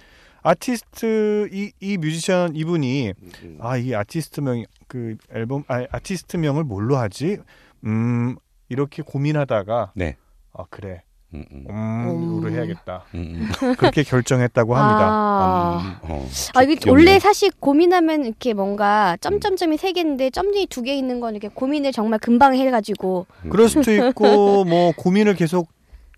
아티스트 0.42 1.50
이, 1.52 1.72
이 1.80 1.98
뮤지션 1.98 2.56
이분이 2.56 3.12
음, 3.42 3.58
아이 3.60 3.94
아티스트명 3.94 4.64
그 4.88 5.16
앨범 5.32 5.64
아 5.68 5.84
아티스트 5.90 6.38
명을 6.38 6.64
뭘로 6.64 6.96
하지? 6.96 7.36
음 7.84 8.36
이렇게 8.70 9.02
고민하다가 9.02 9.92
네. 9.94 10.16
아 10.54 10.64
그래 10.70 11.02
음, 11.32 11.44
음, 11.52 11.66
음. 11.70 12.50
해야겠다 12.52 13.04
음, 13.14 13.48
그렇게 13.78 14.02
결정했다고 14.02 14.74
합니다. 14.74 15.08
아. 15.08 15.98
음, 16.04 16.10
어, 16.10 16.28
아 16.54 16.62
이게 16.62 16.74
귀엽네. 16.74 16.90
원래 16.90 17.18
사실 17.20 17.50
고민하면 17.60 18.24
이렇게 18.24 18.52
뭔가 18.52 19.16
점점점이 19.20 19.76
세 19.76 19.92
개인데 19.92 20.30
점이 20.30 20.66
두 20.66 20.80
개 20.82 20.94
있는 20.94 21.20
건 21.20 21.34
이렇게 21.34 21.48
고민을 21.48 21.92
정말 21.92 22.18
금방 22.18 22.54
해가지고 22.54 23.26
음, 23.44 23.50
그럴 23.50 23.68
수도 23.68 23.92
있고 23.92 24.64
뭐 24.64 24.92
고민을 24.96 25.34
계속 25.34 25.68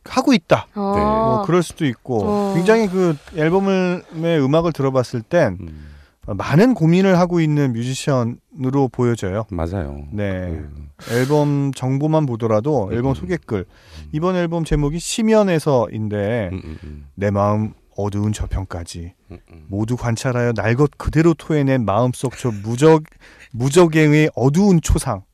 하고 0.05 0.33
있다. 0.33 0.67
어. 0.75 0.95
뭐 0.97 1.43
그럴 1.43 1.63
수도 1.63 1.85
있고 1.85 2.23
어. 2.25 2.53
굉장히 2.55 2.89
그 2.89 3.17
앨범의 3.37 4.41
음악을 4.41 4.73
들어봤을 4.73 5.23
땐 5.23 5.59
음, 5.61 5.89
많은 6.27 6.75
고민을 6.75 7.19
하고 7.19 7.41
있는 7.41 7.73
뮤지션으로 7.73 8.89
보여져요. 8.93 9.45
맞아요. 9.51 10.05
네. 10.13 10.47
음, 10.47 10.89
앨범 11.11 11.73
정보만 11.75 12.27
보더라도 12.27 12.89
앨범 12.93 13.11
음. 13.13 13.15
소개글 13.15 13.65
이번 14.13 14.37
앨범 14.37 14.65
제목이 14.65 14.99
심연에서인데 14.99 16.51
음, 16.53 16.61
음, 16.65 16.79
음. 16.85 17.07
내 17.15 17.31
마음 17.31 17.75
어두운 17.97 18.33
저편까지 18.33 19.15
음, 19.31 19.39
음. 19.51 19.67
모두 19.69 19.97
관찰하여 19.97 20.53
날 20.53 20.77
것 20.77 20.91
그대로 20.97 21.35
토해낸 21.35 21.85
마음속 21.85 22.37
저 22.39 22.51
무적 22.51 23.05
무적행의 23.53 24.31
어두운 24.35 24.81
초상. 24.81 25.25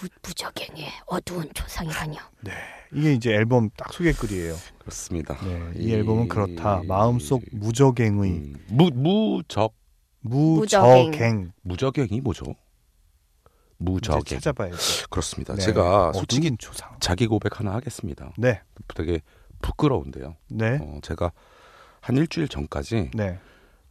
무, 0.00 0.08
무적행의 0.22 0.86
어두운 1.06 1.44
초상이라뇨. 1.52 2.16
이게 2.94 3.12
이제 3.12 3.30
앨범 3.32 3.68
딱 3.76 3.92
소개글이에요. 3.92 4.56
그렇습니다. 4.78 5.36
네, 5.44 5.60
이 5.76 5.88
이- 5.88 5.92
앨범은 5.92 6.28
그렇다. 6.28 6.82
마음속 6.88 7.42
무적행의 7.52 8.30
음, 8.30 8.54
무 8.70 8.90
무적 8.94 9.74
무적행. 10.22 11.52
무적행이 11.62 12.20
뭐죠? 12.22 12.44
무적행 13.80 14.38
찾아봐야죠. 14.38 15.06
그렇습니다. 15.08 15.54
네, 15.54 15.62
제가 15.62 16.12
솔직히 16.12 16.54
초상. 16.58 16.90
자기 17.00 17.26
고백 17.26 17.58
하나 17.58 17.72
하겠습니다. 17.74 18.32
네, 18.36 18.60
되게 18.94 19.20
부끄러운데요. 19.62 20.36
네, 20.48 20.78
어, 20.80 20.98
제가 21.02 21.32
한 22.00 22.16
일주일 22.16 22.48
전까지 22.48 23.10
네. 23.14 23.38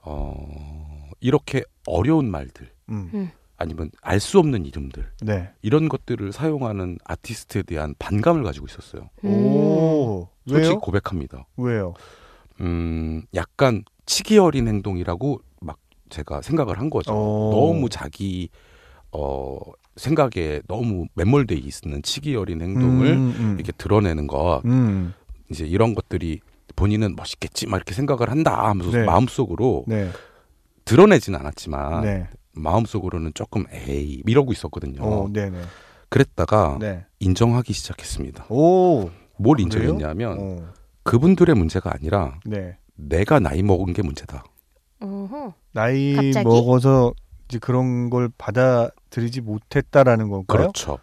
어, 0.03 1.09
이렇게 1.19 1.63
어려운 1.87 2.29
말들 2.29 2.69
음, 2.89 3.31
아니면 3.57 3.91
알 4.01 4.19
수 4.19 4.39
없는 4.39 4.65
이름들 4.65 5.11
네. 5.23 5.49
이런 5.61 5.89
것들을 5.89 6.31
사용하는 6.31 6.97
아티스트에 7.03 7.63
대한 7.63 7.93
반감을 7.99 8.43
가지고 8.43 8.67
있었어요. 8.67 9.09
음. 9.25 9.29
오, 9.29 10.29
솔직히 10.47 10.69
왜요? 10.69 10.79
고백합니다. 10.79 11.45
왜요? 11.57 11.93
음, 12.61 13.23
약간 13.33 13.83
치기 14.05 14.37
어린 14.37 14.67
행동이라고 14.67 15.39
막 15.61 15.77
제가 16.09 16.41
생각을 16.41 16.79
한 16.79 16.89
거죠. 16.89 17.11
어. 17.13 17.51
너무 17.53 17.89
자기 17.89 18.49
어 19.11 19.57
생각에 19.95 20.61
너무 20.67 21.07
매몰돼 21.15 21.55
있는 21.55 22.01
치기 22.03 22.35
어린 22.35 22.61
행동을 22.61 23.07
음, 23.07 23.35
음. 23.37 23.55
이렇게 23.57 23.71
드러내는 23.73 24.27
것 24.27 24.61
음, 24.65 25.13
이제 25.49 25.65
이런 25.65 25.95
것들이 25.95 26.39
본인은 26.75 27.15
멋있겠지 27.15 27.67
막 27.67 27.77
이렇게 27.77 27.93
생각을 27.93 28.29
한다 28.29 28.69
하면서 28.69 28.97
네. 28.97 29.03
마음속으로 29.03 29.83
네, 29.87 30.09
드러내진 30.85 31.35
않았지만 31.35 32.01
네. 32.01 32.27
마음속으로는 32.53 33.31
조금 33.33 33.65
에이 33.71 34.23
이러고 34.25 34.51
있었거든요. 34.51 35.01
오, 35.03 35.29
네, 35.31 35.49
네. 35.49 35.59
그랬다가 36.09 36.77
네. 36.79 37.05
인정하기 37.19 37.73
시작했습니다. 37.73 38.45
오, 38.49 39.09
뭘 39.37 39.57
그래요? 39.57 39.63
인정했냐면 39.65 40.37
어, 40.39 40.73
그분들의 41.03 41.55
문제가 41.55 41.91
아니라 41.93 42.39
네. 42.45 42.77
내가 42.95 43.39
나이 43.39 43.61
먹은 43.63 43.93
게 43.93 44.01
문제다. 44.01 44.43
어허. 45.01 45.53
나이 45.73 46.13
갑자기? 46.13 46.45
먹어서 46.45 47.13
이제 47.49 47.57
그런 47.59 48.09
걸 48.11 48.29
받아들이지 48.37 49.41
못했다라는 49.41 50.29
건가요? 50.29 50.45
그렇죠. 50.61 50.99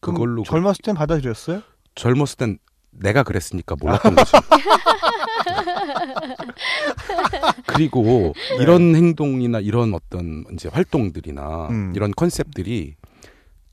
그걸로 0.00 0.42
그- 0.42 0.48
젊었을 0.50 0.82
땐 0.84 0.94
받아들였어요? 0.94 1.62
젊었을 1.94 2.36
땐 2.36 2.58
내가 2.90 3.22
그랬으니까 3.22 3.76
몰랐던 3.80 4.14
거지. 4.14 4.32
그리고 7.66 8.34
네. 8.50 8.56
이런 8.62 8.94
행동이나 8.94 9.60
이런 9.60 9.94
어떤 9.94 10.44
이제 10.52 10.68
활동들이나 10.70 11.68
음. 11.70 11.92
이런 11.96 12.10
컨셉들이 12.12 12.94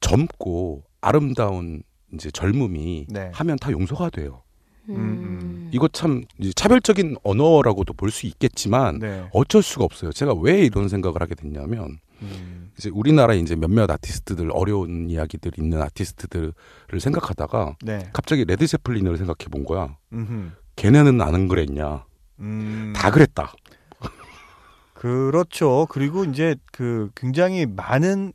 젊고 0.01 0.83
아름다운 1.01 1.83
이제 2.13 2.31
젊음이 2.31 3.07
네. 3.09 3.31
하면 3.33 3.57
다 3.59 3.71
용서가 3.71 4.09
돼요. 4.09 4.41
음, 4.89 4.95
음. 4.95 5.69
이거 5.71 5.87
참 5.87 6.23
차별적인 6.55 7.15
언어라고도 7.23 7.93
볼 7.93 8.11
수 8.11 8.25
있겠지만 8.27 8.99
네. 8.99 9.23
어쩔 9.33 9.61
수가 9.63 9.85
없어요. 9.85 10.11
제가 10.11 10.33
왜 10.33 10.59
이런 10.65 10.89
생각을 10.89 11.21
하게 11.21 11.35
됐냐면 11.35 11.99
음, 12.23 12.71
이제 12.77 12.89
우리나라에 12.89 13.37
이제 13.37 13.55
몇몇 13.55 13.89
아티스트들 13.89 14.49
어려운 14.51 15.09
이야기들 15.09 15.51
있는 15.57 15.81
아티스트들을 15.81 16.53
생각하다가 16.99 17.77
네. 17.83 18.09
갑자기 18.13 18.45
레드 18.45 18.65
제플린을 18.67 19.17
생각해 19.17 19.49
본 19.51 19.63
거야. 19.63 19.97
음흠. 20.11 20.51
걔네는 20.75 21.21
안 21.21 21.47
그랬냐? 21.47 22.05
음, 22.39 22.93
다 22.95 23.11
그랬다. 23.11 23.53
그렇죠. 24.93 25.85
그리고 25.89 26.23
이제 26.23 26.55
그 26.71 27.09
굉장히 27.15 27.65
많은 27.65 28.33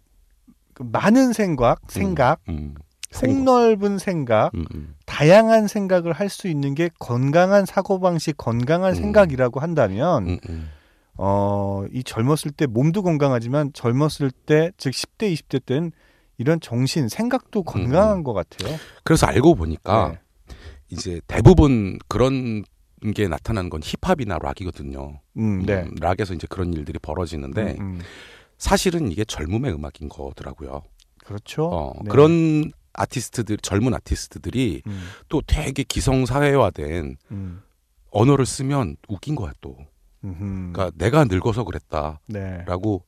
그 0.75 0.83
많은 0.85 1.33
생각, 1.33 1.81
생각, 1.89 2.41
음, 2.49 2.75
생각. 3.11 3.45
폭넓은 3.45 3.99
생각, 3.99 4.55
음, 4.55 4.65
음. 4.75 4.95
다양한 5.07 5.67
생각을 5.67 6.13
할 6.13 6.29
수 6.29 6.47
있는 6.47 6.75
게 6.75 6.91
건강한 7.01 7.67
사고 7.67 7.99
방식, 8.01 8.37
건강한 8.37 8.93
음. 8.93 8.95
생각이라고 8.95 9.61
한다면, 9.61 10.29
음, 10.29 10.39
음. 10.49 10.69
어, 11.19 11.85
이 11.93 12.05
젊었을 12.05 12.53
때 12.57 12.67
몸도 12.67 13.03
건강하지만 13.03 13.73
젊었을 13.73 14.31
때, 14.31 14.71
즉 14.79 14.91
10대, 14.91 15.33
20대 15.35 15.65
때는 15.67 15.91
이런 16.39 16.61
정신, 16.61 17.09
생각도 17.09 17.65
건강한 17.65 18.19
음. 18.19 18.23
것 18.23 18.33
같아요. 18.33 18.79
그래서 19.03 19.27
알고 19.27 19.57
보니까 19.57 20.13
네. 20.13 20.55
이제 20.91 21.21
대부분 21.27 21.99
그런 22.07 22.63
게 23.15 23.27
나타나는 23.27 23.69
건 23.69 23.81
힙합이나 23.83 24.39
락이거든요. 24.41 25.21
음, 25.37 25.67
네. 25.67 25.83
음, 25.83 25.95
락에서 26.01 26.35
이제 26.35 26.47
그런 26.49 26.73
일들이 26.73 27.01
벌어지는데 27.01 27.77
음, 27.81 27.81
음. 27.81 28.01
사실은 28.57 29.11
이게 29.11 29.25
젊음의 29.25 29.73
음악인 29.73 30.09
거더라고요. 30.09 30.83
그렇죠. 31.25 31.65
어, 31.67 31.93
네. 32.03 32.11
그런 32.11 32.71
아티스트들 32.93 33.59
젊은 33.59 33.93
아티스트들이 33.95 34.83
음, 34.87 35.09
또 35.29 35.43
되게 35.47 35.83
기성 35.83 36.27
사회화된 36.27 37.17
음, 37.33 37.63
언어를 38.11 38.47
쓰면 38.47 38.97
웃긴 39.09 39.35
거야 39.35 39.53
또. 39.61 39.77
음흠. 40.25 40.73
그러니까 40.73 40.91
내가 40.97 41.25
늙어서 41.25 41.65
그랬다라고 41.65 42.19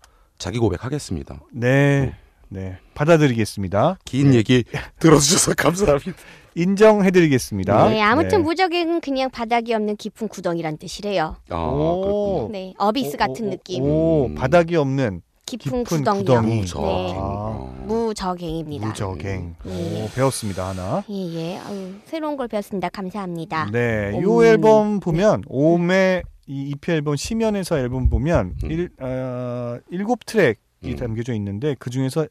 네. 0.01 0.09
자기 0.39 0.59
고백하겠습니다. 0.59 1.41
네. 1.53 2.15
네. 2.49 2.79
받아들이겠습니다. 2.95 3.99
긴 4.05 4.35
얘기 4.35 4.65
들어주셔서 4.99 5.55
감사합니다. 5.55 6.13
인정해드리겠습니다. 6.57 7.89
네, 7.91 8.03
아무튼 8.03 8.29
네. 8.29 8.39
무적행은 8.39 9.01
그냥 9.01 9.31
바닥이 9.31 9.73
없는 9.73 9.97
깊은 9.97 10.29
구덩이란 10.29 10.79
뜻이래요. 10.79 11.37
아, 11.49 11.57
오. 11.57 12.01
그렇군요. 12.03 12.49
네, 12.53 12.75
abyss 12.77 13.15
오, 13.15 13.19
같은 13.19 13.47
오, 13.47 13.51
느낌. 13.51 13.85
오, 13.85 14.27
음. 14.27 14.35
바닥이 14.35 14.75
없는 14.77 15.23
깊은, 15.47 15.85
깊은 15.85 15.99
구덩이요. 15.99 16.25
구덩이. 16.25 16.61
무저갱. 16.61 16.83
네. 16.83 17.13
아. 17.15 17.19
어. 17.21 17.85
무저갱입니다. 17.87 18.87
무저갱. 18.89 19.55
네. 19.65 20.03
오, 20.05 20.09
배웠습니다 20.15 20.69
하나. 20.71 21.05
예, 21.09 21.15
예. 21.15 21.59
아유, 21.59 21.93
새로운 22.05 22.37
걸 22.37 22.49
배웠습니다. 22.49 22.89
감사합니다. 22.89 23.71
네, 23.73 24.11
음. 24.15 24.23
요 24.23 24.45
앨범 24.45 25.01
보면 25.01 25.45
오메 25.47 26.23
이 26.51 26.71
EP 26.71 26.91
앨범 26.91 27.15
심연에서 27.15 27.79
앨범 27.79 28.09
보면 28.11 28.57
음. 28.65 28.71
일, 28.73 28.91
어, 28.99 29.79
일곱 29.89 30.27
트랙이 30.27 30.57
음. 30.85 30.97
담겨져 30.97 31.33
있는데 31.35 31.77
그 31.79 31.91
중에서 31.91 32.27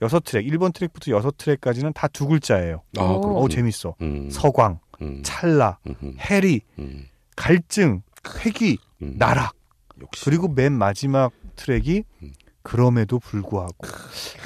여섯 0.00 0.20
트랙, 0.24 0.46
1번 0.46 0.72
트랙부터 0.72 1.10
여섯 1.12 1.36
트랙까지는 1.36 1.92
다 1.92 2.08
두 2.08 2.26
글자예요. 2.26 2.82
아. 2.96 3.02
어 3.02 3.48
재밌어. 3.48 3.94
음. 4.00 4.30
서광, 4.30 4.80
음. 5.02 5.20
찰나, 5.22 5.78
해리, 6.18 6.62
음, 6.78 7.06
갈증, 7.36 8.02
회귀, 8.44 8.78
음. 9.02 9.16
나락. 9.18 9.52
역시 10.00 10.24
그리고 10.24 10.48
맨 10.48 10.72
마지막 10.72 11.30
트랙이 11.56 12.04
음. 12.22 12.32
그럼에도 12.62 13.18
불구하고 13.18 13.74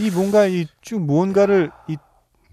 이 0.01 0.11
뭔가 0.11 0.47
이 0.47 0.67
쭉 0.83 1.01
무언가를 1.01 1.71
이 1.89 1.97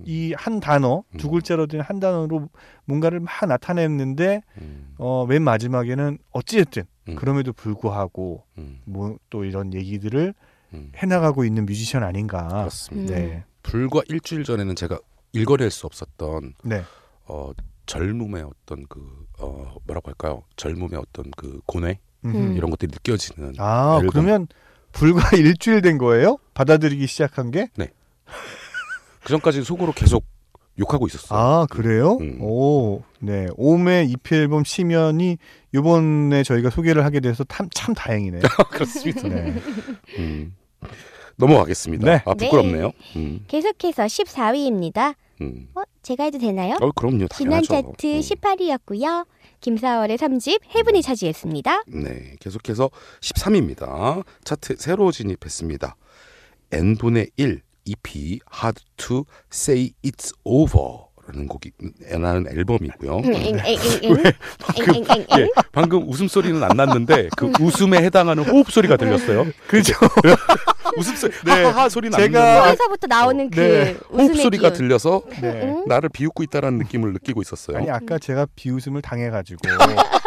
이 0.06 0.34
한 0.36 0.60
단어 0.60 1.04
두 1.18 1.28
음. 1.28 1.32
글자로 1.34 1.68
된 1.68 1.82
한 1.82 2.00
단어로 2.00 2.50
뭔가를 2.86 3.20
막 3.20 3.32
나타냈는데 3.48 4.42
음, 4.62 4.96
어, 4.98 5.26
맨 5.28 5.42
마지막에는 5.44 6.18
어찌됐든 6.32 6.84
음. 7.10 7.16
그럼에도 7.16 7.54
불구하고 7.54 8.44
음, 8.58 8.82
뭐또 8.86 9.44
이런 9.46 9.74
얘기들을 9.74 10.34
음. 10.74 10.92
해나가고 10.96 11.46
있는 11.46 11.66
뮤지션 11.66 12.04
아닌가. 12.04 12.48
그렇습니다. 12.48 13.14
음. 13.16 13.20
네, 13.20 13.44
불과 13.62 14.02
일주일 14.10 14.44
전에는 14.44 14.76
제가 14.76 14.98
읽어낼 15.34 15.70
수 15.72 15.86
없었던 15.86 16.54
네, 16.64 16.84
어, 17.26 17.52
젊음의 17.86 18.44
어떤 18.44 18.86
그 18.88 19.26
어, 19.40 19.76
뭐라고 19.86 20.10
할까요? 20.10 20.44
젊음의 20.56 20.96
어떤 20.96 21.30
그 21.38 21.60
고뇌 21.66 22.00
음. 22.26 22.56
이런 22.56 22.70
것들이 22.72 22.90
느껴지는 22.92 23.54
아 23.58 23.98
앨범. 24.02 24.10
그러면 24.10 24.48
불과 24.94 25.22
일주일 25.36 25.82
된 25.82 25.98
거예요? 25.98 26.38
받아들이기 26.54 27.08
시작한 27.08 27.52
게? 27.52 27.68
그 29.24 29.30
전까지 29.30 29.64
속으로 29.64 29.92
계속 29.94 30.26
욕하고 30.80 31.08
있었어요. 31.08 31.40
아 31.40 31.66
그래요? 31.70 32.18
음. 32.20 32.42
오, 32.42 33.04
네. 33.20 33.48
오메 33.56 34.06
EP 34.10 34.36
앨범 34.36 34.64
시면이 34.64 35.38
이번에 35.74 36.44
저희가 36.44 36.70
소개를 36.72 37.06
하게 37.06 37.20
돼서 37.20 37.44
참, 37.48 37.70
참 37.74 37.94
다행이네요. 37.94 38.42
그렇습니다. 38.72 39.28
네. 39.28 39.54
음. 40.18 40.56
넘어가겠습니다. 41.36 42.06
네. 42.06 42.22
아 42.26 42.34
부끄럽네요. 42.34 42.92
음, 43.16 43.44
계속해서 43.48 44.04
14위입니다. 44.04 45.16
음. 45.42 45.68
어, 45.76 45.82
제가 46.02 46.26
해도 46.26 46.38
되나요? 46.38 46.76
어 46.82 46.92
그럼요. 46.92 47.28
지난 47.30 47.62
당연하죠. 47.64 47.94
차트 47.98 48.08
음. 48.08 48.20
18위였고요. 48.20 49.26
김사월의 49.62 50.18
3집 50.18 50.60
헤븐이 50.76 51.02
차지했습니다. 51.02 51.84
네, 51.88 52.36
계속해서 52.40 52.90
13위입니다. 53.22 54.24
차트 54.44 54.76
새로 54.78 55.12
진입했습니다. 55.12 55.96
n분의 56.72 57.30
1 57.38 57.62
EP 57.86 58.40
Hard 58.54 58.82
to 58.98 59.26
Say 59.52 59.92
It's 60.04 60.34
Over라는 60.44 61.48
곡이 61.48 61.72
라는 62.12 62.46
앨범이고요. 62.50 63.18
음, 63.18 63.34
엥엥엥엥. 63.34 63.78
엥엥엥엥. 64.78 65.26
예, 65.40 65.48
방금 65.72 66.08
웃음 66.08 66.28
소리는 66.28 66.62
안 66.64 66.76
났는데 66.78 67.30
그 67.38 67.52
웃음에 67.60 67.98
해당하는 68.04 68.44
호흡 68.44 68.72
소리가 68.72 68.98
들렸어요. 68.98 69.46
그죠? 69.68 69.94
웃음 70.98 71.16
소리 71.16 71.34
네. 71.46 71.52
하하하 71.64 71.90
소리는 71.90 72.14
안 72.16 72.22
제가- 72.28 72.32
났는데 72.34 72.62
코에서부터 72.62 73.08
나오는 73.08 73.50
그 73.50 73.60
네. 73.60 73.98
호흡 74.12 74.36
소리가 74.36 74.70
기운. 74.70 74.74
들려서 74.74 75.24
네. 75.42 75.62
응? 75.64 75.86
나를 75.88 76.10
비웃고 76.10 76.44
있다라는 76.44 76.78
느낌을 76.80 77.14
느끼고 77.14 77.42
있었어요. 77.42 77.78
아니 77.78 77.90
아까 77.90 78.20
제가 78.20 78.46
비웃음을 78.56 79.02
당해가지고 79.02 79.60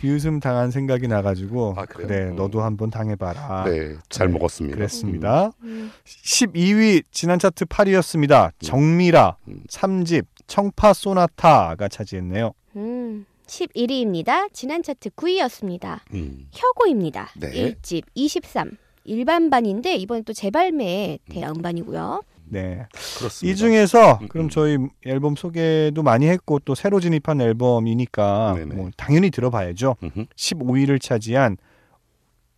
비웃음 0.00 0.40
당한 0.40 0.70
생각이 0.70 1.08
나가지고 1.08 1.74
아? 1.76 1.84
그래 1.84 2.30
음. 2.30 2.36
너도 2.36 2.62
한번 2.62 2.90
당해봐라. 2.90 3.64
네, 3.64 3.96
잘 4.08 4.28
네, 4.28 4.32
먹었습니다. 4.32 4.74
그랬습니다. 4.74 5.52
음. 5.62 5.90
12위 6.06 7.02
지난 7.10 7.38
차트 7.38 7.66
8위였습니다. 7.66 8.50
정미라 8.60 9.36
음. 9.48 9.62
3집 9.68 10.24
청파 10.46 10.94
소나타가 10.94 11.88
차지했네요. 11.88 12.52
음, 12.76 13.26
11위입니다. 13.46 14.48
지난 14.54 14.82
차트 14.82 15.10
9위였습니다. 15.10 16.00
음. 16.14 16.48
혁오입니다. 16.52 17.28
네. 17.36 17.74
1집 17.74 18.04
23. 18.14 18.70
일반반인데 19.04 19.96
이번에 19.96 20.22
또 20.22 20.32
재발매 20.32 21.18
대음반이고요. 21.30 22.22
네. 22.50 22.86
그렇습니다. 23.18 23.52
이 23.52 23.56
중에서 23.56 24.18
음, 24.20 24.28
그럼 24.28 24.46
음. 24.46 24.50
저희 24.50 24.76
앨범 25.06 25.36
소개도 25.36 26.02
많이 26.02 26.28
했고 26.28 26.58
또 26.60 26.74
새로 26.74 27.00
진입한 27.00 27.40
앨범이니까 27.40 28.54
네네. 28.56 28.74
뭐 28.74 28.90
당연히 28.96 29.30
들어봐야죠. 29.30 29.96
음흠. 30.02 30.26
15위를 30.36 31.00
차지한 31.00 31.56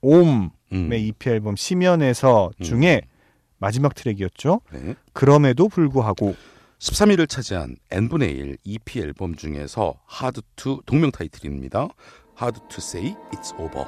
옴의 0.01 0.51
음. 0.73 0.93
EP 0.93 1.31
앨범 1.31 1.57
시면에서 1.57 2.51
음. 2.59 2.63
중에 2.63 3.03
마지막 3.59 3.95
트랙이었죠. 3.95 4.61
네. 4.73 4.95
그럼에도 5.13 5.69
불구하고 5.69 6.35
13위를 6.81 7.29
차지한 7.29 7.77
n분의 7.91 8.33
1 8.33 8.57
EP 8.65 8.99
앨범 8.99 9.37
중에서 9.37 10.01
Hard 10.13 10.43
to 10.57 10.81
동명 10.85 11.13
타이틀입니다. 11.13 11.89
Hard 12.41 12.61
to 12.69 12.79
say 12.79 13.15
it's 13.33 13.57
over. 13.61 13.87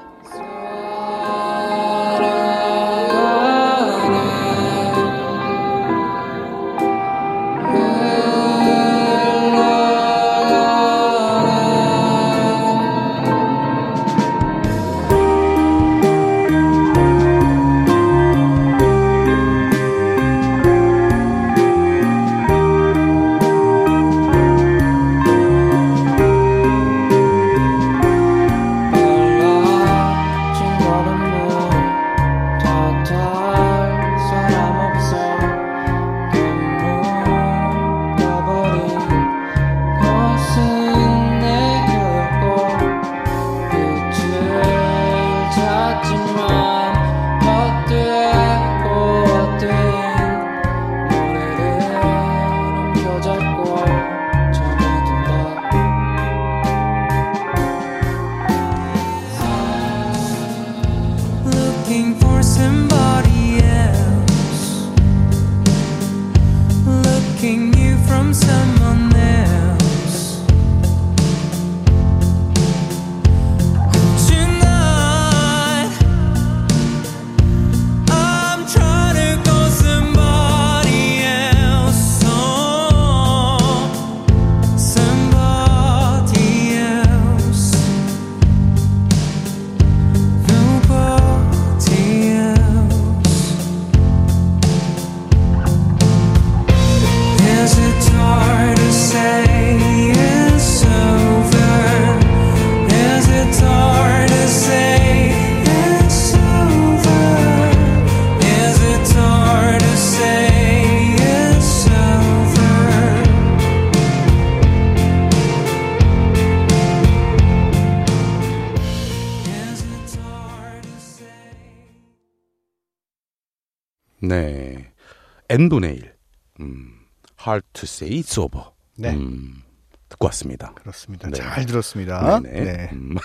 1. 125.56 126.12
음. 126.60 127.00
Hard 127.40 127.66
to 127.72 127.84
say 127.84 128.20
it's 128.20 128.38
over. 128.40 128.70
네. 128.96 129.10
음. 129.14 129.62
듣고 130.08 130.26
왔습니다. 130.26 130.72
그렇습니다. 130.74 131.28
네. 131.28 131.36
잘 131.36 131.66
들었습니다. 131.66 132.40
네네. 132.40 132.64
네. 132.64 132.90
음. 132.92 133.16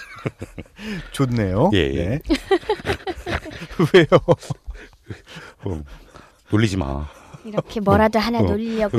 좋네요. 1.12 1.70
예, 1.74 1.78
예. 1.78 2.06
네. 2.08 2.20
왜요? 3.94 4.08
어, 5.66 5.84
놀리지 6.52 6.78
마. 6.78 7.08
이렇게 7.46 7.80
뭐라도 7.80 8.20
하나 8.20 8.40
어. 8.40 8.44
놀리려고 8.44 8.98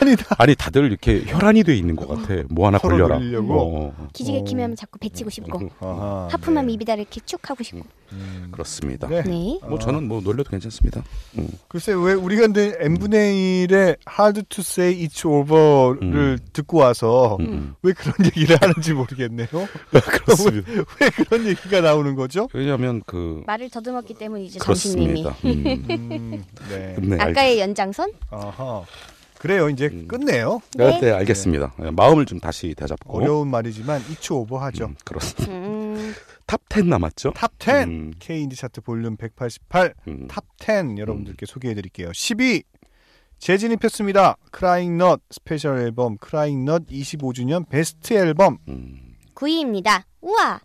아니 0.00 0.16
다 0.16 0.36
아니 0.38 0.54
다들 0.54 0.86
이렇게 0.86 1.22
혈안이 1.26 1.62
돼 1.64 1.76
있는 1.76 1.96
것 1.96 2.08
같아. 2.08 2.42
뭐 2.48 2.66
하나 2.66 2.78
걸려라. 2.78 3.18
놀리려고? 3.18 3.54
어, 3.54 3.94
어. 3.96 4.08
기지개 4.12 4.40
어. 4.40 4.44
키면 4.44 4.76
자꾸 4.76 4.98
배치고 4.98 5.30
싶고 5.30 5.70
아하, 5.80 6.28
하품하면 6.30 6.66
네. 6.66 6.72
입에다 6.74 6.94
이렇게 6.94 7.20
쭉 7.24 7.38
하고 7.48 7.62
싶고. 7.62 7.84
음. 8.12 8.48
그렇습니다. 8.52 9.08
네. 9.08 9.22
네. 9.22 9.58
뭐 9.62 9.78
저는 9.78 10.06
뭐 10.08 10.20
놀려도 10.20 10.50
괜찮습니다. 10.50 11.02
음. 11.38 11.48
글쎄 11.68 11.92
왜 11.92 12.14
우리가 12.14 12.42
근데 12.42 12.74
n분의 12.80 13.66
1의 13.66 13.96
hard 14.08 14.42
to 14.48 14.60
say 14.62 15.06
it's 15.06 15.24
over를 15.26 15.98
음. 16.02 16.38
듣고 16.52 16.78
와서 16.78 17.36
음, 17.40 17.46
음. 17.46 17.74
왜 17.82 17.92
그런 17.92 18.14
얘기를 18.26 18.56
하는지 18.60 18.92
모르겠네요. 18.92 19.48
그렇습니다. 19.90 20.70
왜 21.00 21.10
그런 21.10 21.46
얘기가 21.46 21.80
나오는 21.80 22.14
거죠? 22.14 22.48
왜냐하면 22.52 23.02
그 23.06 23.42
말을 23.46 23.70
더듬었기 23.70 24.14
때문이죠. 24.14 24.60
그렇습니다. 24.60 25.34
음. 25.44 25.64
음, 25.90 26.44
네. 26.68 26.96
네, 27.00 27.16
아까의 27.20 27.60
연 27.60 27.74
장선? 27.76 28.10
아하. 28.30 28.84
그래요. 29.38 29.68
이제 29.68 29.88
음. 29.92 30.08
끝내요. 30.08 30.60
알, 30.78 30.98
네, 31.00 31.12
알겠습니다. 31.12 31.74
마음을 31.92 32.26
좀 32.26 32.40
다시 32.40 32.74
되잡고. 32.74 33.16
어려운 33.18 33.48
말이지만 33.48 34.02
it's 34.04 34.34
over 34.34 34.60
하죠. 34.64 34.86
음, 34.86 34.96
그렇습니다. 35.04 35.52
음, 35.52 36.14
탑10 36.46 36.86
남았죠? 36.88 37.32
탑 37.34 37.52
10. 37.60 37.70
음, 37.84 38.12
K 38.18 38.42
인디 38.42 38.56
차트 38.56 38.80
볼륨 38.80 39.16
188. 39.16 39.94
음. 40.08 40.26
탑10 40.26 40.98
여러분들께 40.98 41.46
소개해 41.46 41.74
드릴게요. 41.74 42.08
10위 42.10 42.64
재진입했습니다. 43.38 44.36
크라잉 44.50 44.96
넛 44.96 45.20
스페셜 45.30 45.78
앨범 45.80 46.16
크라잉 46.16 46.64
넛 46.64 46.86
25주년 46.86 47.68
베스트 47.68 48.14
앨범. 48.14 48.58
음. 48.68 49.14
9위입니다. 49.34 50.04
우와! 50.22 50.60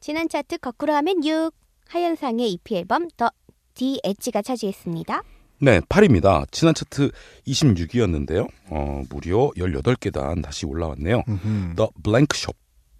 지난 0.00 0.28
차트 0.28 0.58
거꾸로 0.58 0.92
하면 0.94 1.24
6. 1.24 1.52
하현상의 1.88 2.52
EP 2.52 2.76
앨범 2.76 3.08
The 3.16 4.00
The 4.02 4.15
Edge가 4.15 4.42
차지했습니다. 4.42 5.22
네, 5.58 5.80
8위입니다. 5.80 6.44
지난 6.50 6.74
차트 6.74 7.10
26위였는데요. 7.46 8.46
어, 8.68 9.02
무려 9.08 9.50
18계단 9.56 10.42
다시 10.42 10.66
올라왔네요. 10.66 11.22
음흠. 11.28 11.74
The 11.76 11.88
Blank 12.02 12.28
Shop 12.36 12.58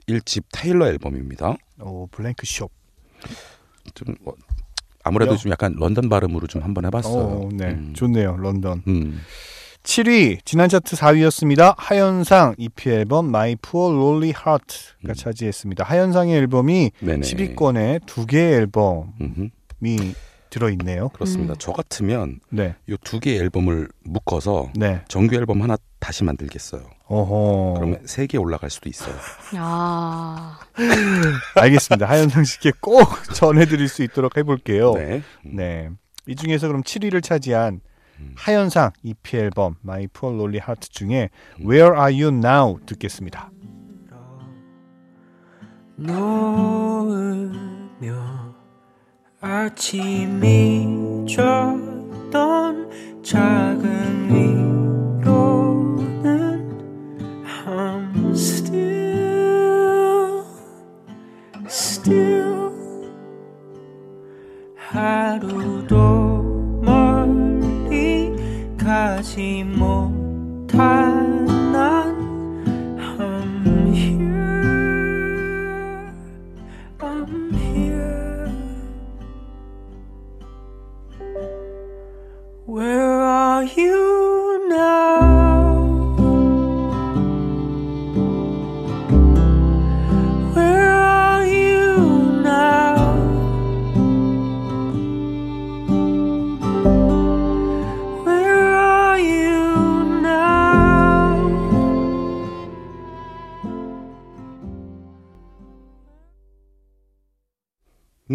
1집 0.09 0.45
테일러 0.53 0.87
앨범입니다. 0.89 1.57
오 1.81 2.07
블랭크 2.07 2.47
숍. 2.47 2.71
좀 3.95 4.15
뭐, 4.23 4.35
아무래도 5.03 5.33
여- 5.33 5.37
좀 5.37 5.51
약간 5.53 5.75
런던 5.77 6.09
발음으로 6.09 6.47
좀 6.47 6.63
한번 6.63 6.85
해봤어요. 6.87 7.25
오, 7.25 7.51
네, 7.53 7.67
음. 7.67 7.93
좋네요. 7.95 8.37
런던. 8.37 8.83
음. 8.87 9.21
7위 9.83 10.39
지난 10.45 10.69
차트 10.69 10.97
4위였습니다. 10.97 11.75
하현상 11.77 12.55
EP 12.59 12.91
앨범 12.91 13.27
My 13.29 13.55
Poor 13.57 13.95
Lonely 13.95 14.31
Heart가 14.37 15.11
음. 15.11 15.15
차지했습니다. 15.15 15.85
하현상의 15.85 16.37
앨범이 16.37 16.91
네네. 17.01 17.21
10위권에 17.21 18.01
두 18.07 18.27
개의 18.27 18.55
앨범이 18.55 19.09
음흠. 19.21 19.49
들어 20.57 20.71
있네요. 20.71 21.11
그렇습니다. 21.11 21.53
음. 21.53 21.57
저 21.59 21.73
같으면 21.73 22.41
네, 22.49 22.77
이두 22.87 23.21
개의 23.21 23.37
앨범을 23.41 23.89
묶어서 24.05 24.71
네. 24.75 25.03
정규 25.07 25.35
앨범 25.35 25.61
하나 25.61 25.77
다시 25.99 26.25
만들겠어요. 26.25 26.83
어허. 27.09 27.75
그러면 27.77 28.01
세 28.07 28.27
개 28.27 28.39
올라갈 28.39 28.71
수도 28.71 28.89
있어요. 28.89 29.15
아, 29.59 30.59
알겠습니다. 31.61 32.09
하현상 32.09 32.45
씨께 32.45 32.73
꼭 32.81 33.03
전해드릴 33.35 33.87
수 33.89 34.03
있도록 34.03 34.39
해볼게요. 34.39 34.95
네. 34.95 35.23
네. 35.45 35.91
이 36.27 36.35
중에서 36.35 36.69
그럼 36.69 36.83
7위를 36.83 37.23
차지한 37.23 37.81
음. 38.21 38.33
하현상 38.35 38.93
EP 39.03 39.37
앨범 39.37 39.75
My 39.85 40.07
Poor 40.07 40.35
Lonely 40.35 40.63
Heart 40.67 40.89
중에 40.91 41.29
음. 41.61 41.71
Where 41.71 41.95
Are 41.99 42.23
You 42.25 42.35
Now 42.35 42.79
듣겠습니다. 42.87 43.51
놓으며 45.99 48.46
아침이 49.49 51.25
졌던 51.29 52.91
작은 53.23 54.29
위로는 55.23 55.47
I'm 57.65 58.33
still 58.35 58.83
still. 61.69 62.73
하루도 64.75 65.93
멀리 66.83 68.35
가지 68.77 69.63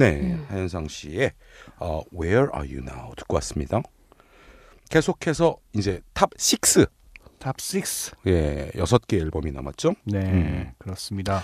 네, 0.02 0.36
하현상 0.48 0.88
씨의 0.88 1.32
어, 1.78 2.02
Where 2.12 2.48
Are 2.56 2.68
You 2.68 2.80
Now 2.80 3.14
듣고 3.18 3.36
왔습니다. 3.36 3.84
계속해서 4.90 5.58
이제 5.74 6.02
탑 6.14 6.32
6, 6.34 6.88
탑 7.38 7.56
6. 7.60 8.26
예, 8.26 8.72
여섯 8.78 9.06
개 9.06 9.18
앨범이 9.18 9.52
남았죠. 9.52 9.94
네, 10.06 10.20
음. 10.20 10.72
그렇습니다. 10.80 11.44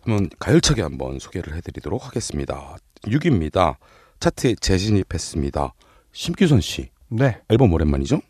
한번 0.00 0.28
가열차게 0.40 0.82
한번 0.82 1.20
소개를 1.20 1.54
해드리도록 1.54 2.04
하겠습니다. 2.04 2.76
6위입니다. 3.02 3.76
차트에 4.18 4.56
재진입했습니다. 4.56 5.72
심규선 6.10 6.60
씨 6.60 6.90
네. 7.08 7.40
앨범 7.50 7.72
오랜만이죠? 7.72 8.20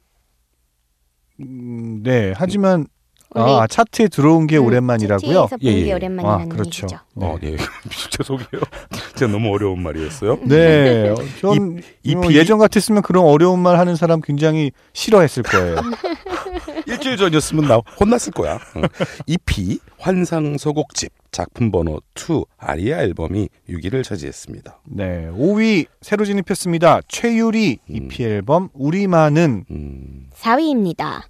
음, 1.41 2.03
네. 2.03 2.35
하지만 2.37 2.87
아, 3.35 3.67
차트에 3.67 4.09
들어온 4.09 4.47
게 4.47 4.59
음, 4.59 4.67
오랜만이라고요? 4.67 5.33
차트에서 5.49 5.57
예, 5.63 5.71
본게 5.73 5.89
예. 5.89 5.93
오랜만이라는 5.95 6.45
아, 6.45 6.49
그렇죠. 6.49 6.87
얘기죠. 6.87 6.99
네. 7.15 7.27
어, 7.27 7.39
네. 7.41 7.57
죄송해요. 8.11 8.61
제가 9.17 9.31
너무 9.33 9.53
어려운 9.53 9.83
말이었어요. 9.83 10.39
네. 10.45 11.15
전 11.41 11.81
이- 12.03 12.15
뭐 12.15 12.27
EP 12.31 12.37
예전 12.37 12.59
같았으면 12.59 13.03
그런 13.03 13.25
어려운 13.25 13.59
말 13.61 13.79
하는 13.79 13.97
사람 13.97 14.21
굉장히 14.21 14.73
싫어했을 14.93 15.43
거예요. 15.43 15.77
일주일 16.87 17.17
전이었으면 17.17 17.69
나 17.69 17.81
혼났을 18.01 18.33
거야. 18.33 18.59
응. 18.77 18.83
EP 19.27 19.79
환상 19.99 20.59
소곡집 20.59 21.13
작품 21.31 21.71
번호 21.71 22.01
2 22.15 22.45
아리아 22.59 23.01
앨범이 23.03 23.49
6위를 23.69 24.05
차지했습니다. 24.05 24.81
네. 24.85 25.29
5위 25.33 25.87
새로 26.01 26.25
진입했습니다. 26.25 27.01
최유리 27.09 27.79
음. 27.89 27.95
EP 27.95 28.23
앨범 28.25 28.69
우리만은 28.75 29.65
음, 29.71 30.27
4위입니다. 30.35 31.23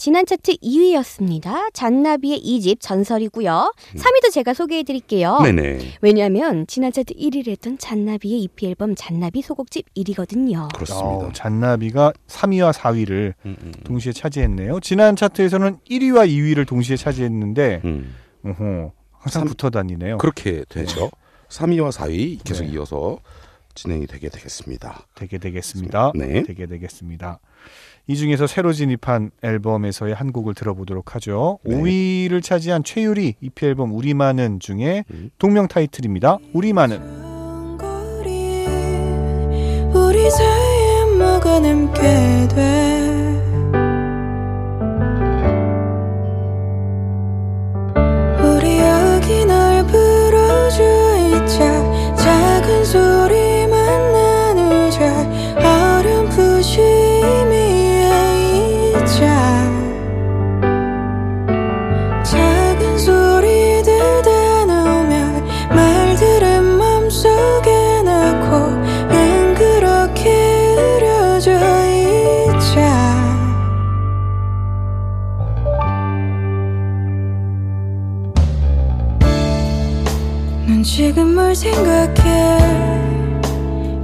지난 0.00 0.24
차트 0.26 0.58
2위였습니다. 0.58 1.74
잔나비의 1.74 2.40
2집 2.40 2.76
전설이고요. 2.78 3.72
3위도 3.96 4.30
제가 4.32 4.54
소개해 4.54 4.84
드릴게요. 4.84 5.38
음. 5.40 5.56
네네. 5.56 5.78
왜냐하면 6.02 6.68
지난 6.68 6.92
차트 6.92 7.14
1위를 7.14 7.48
했던 7.48 7.76
잔나비의 7.78 8.42
EP 8.42 8.66
앨범 8.68 8.94
잔나비 8.94 9.42
소곡집 9.42 9.92
1위거든요. 9.96 10.72
그렇습니다. 10.72 11.08
어, 11.08 11.32
잔나비가 11.32 12.12
3위와 12.28 12.72
4위를 12.72 13.34
음, 13.44 13.56
음, 13.60 13.72
동시에 13.82 14.12
차지했네요. 14.12 14.78
지난 14.78 15.16
차트에서는 15.16 15.78
1위와 15.90 16.28
2위를 16.28 16.64
동시에 16.64 16.96
차지했는데 16.96 17.80
음. 17.84 18.14
어허, 18.44 18.92
항상 19.18 19.40
삼- 19.40 19.48
붙어 19.48 19.68
다니네요. 19.70 20.18
그렇게 20.18 20.64
되죠. 20.68 21.10
3위와 21.48 21.90
4위 21.90 22.38
계속 22.44 22.62
네. 22.66 22.70
이어서 22.74 23.18
진행이 23.74 24.06
되게 24.06 24.28
되겠습니다. 24.28 25.06
되게 25.16 25.38
되겠습니다. 25.38 26.12
네. 26.14 26.44
되게 26.44 26.66
되겠습니다. 26.66 27.40
이 28.08 28.16
중에서 28.16 28.46
새로 28.46 28.72
진입한 28.72 29.30
앨범에서의 29.42 30.14
한 30.14 30.32
곡을 30.32 30.54
들어보도록 30.54 31.14
하죠. 31.14 31.58
네. 31.62 31.76
5위를 31.76 32.42
차지한 32.42 32.82
최유리 32.82 33.34
EP 33.40 33.66
앨범 33.66 33.92
우리만은 33.92 34.60
중에 34.60 35.04
음. 35.10 35.30
동명 35.38 35.68
타이틀입니다. 35.68 36.38
우리만은 36.54 37.00
우리 39.94 40.30
사이에 40.30 41.04
뭐가 41.18 41.60
남게 41.60 42.00
돼 42.54 43.07
생각해 81.58 82.58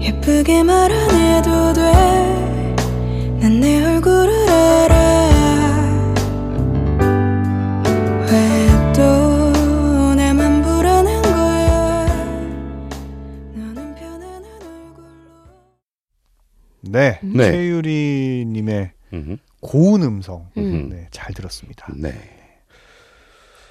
예쁘게 0.01 0.63
말 0.65 0.91
안 0.93 1.11
해도 1.21 1.73
돼난 1.73 3.61
내 3.61 3.85
얼굴을 3.85 4.49
알아 4.49 4.95
왜 8.31 8.93
또 8.97 10.15
나만 10.17 10.63
불안한 10.63 11.23
거야 11.23 12.07
너는 13.55 13.95
편안한 13.95 14.45
얼굴로 14.53 15.07
네, 16.83 17.21
네. 17.23 17.51
최유리 17.53 18.47
님의 18.49 18.91
음. 19.13 19.39
고운 19.61 20.03
음성. 20.03 20.49
음. 20.59 20.89
네, 20.91 21.07
잘 21.13 21.33
들었습니다. 21.35 21.87
네. 21.97 22.13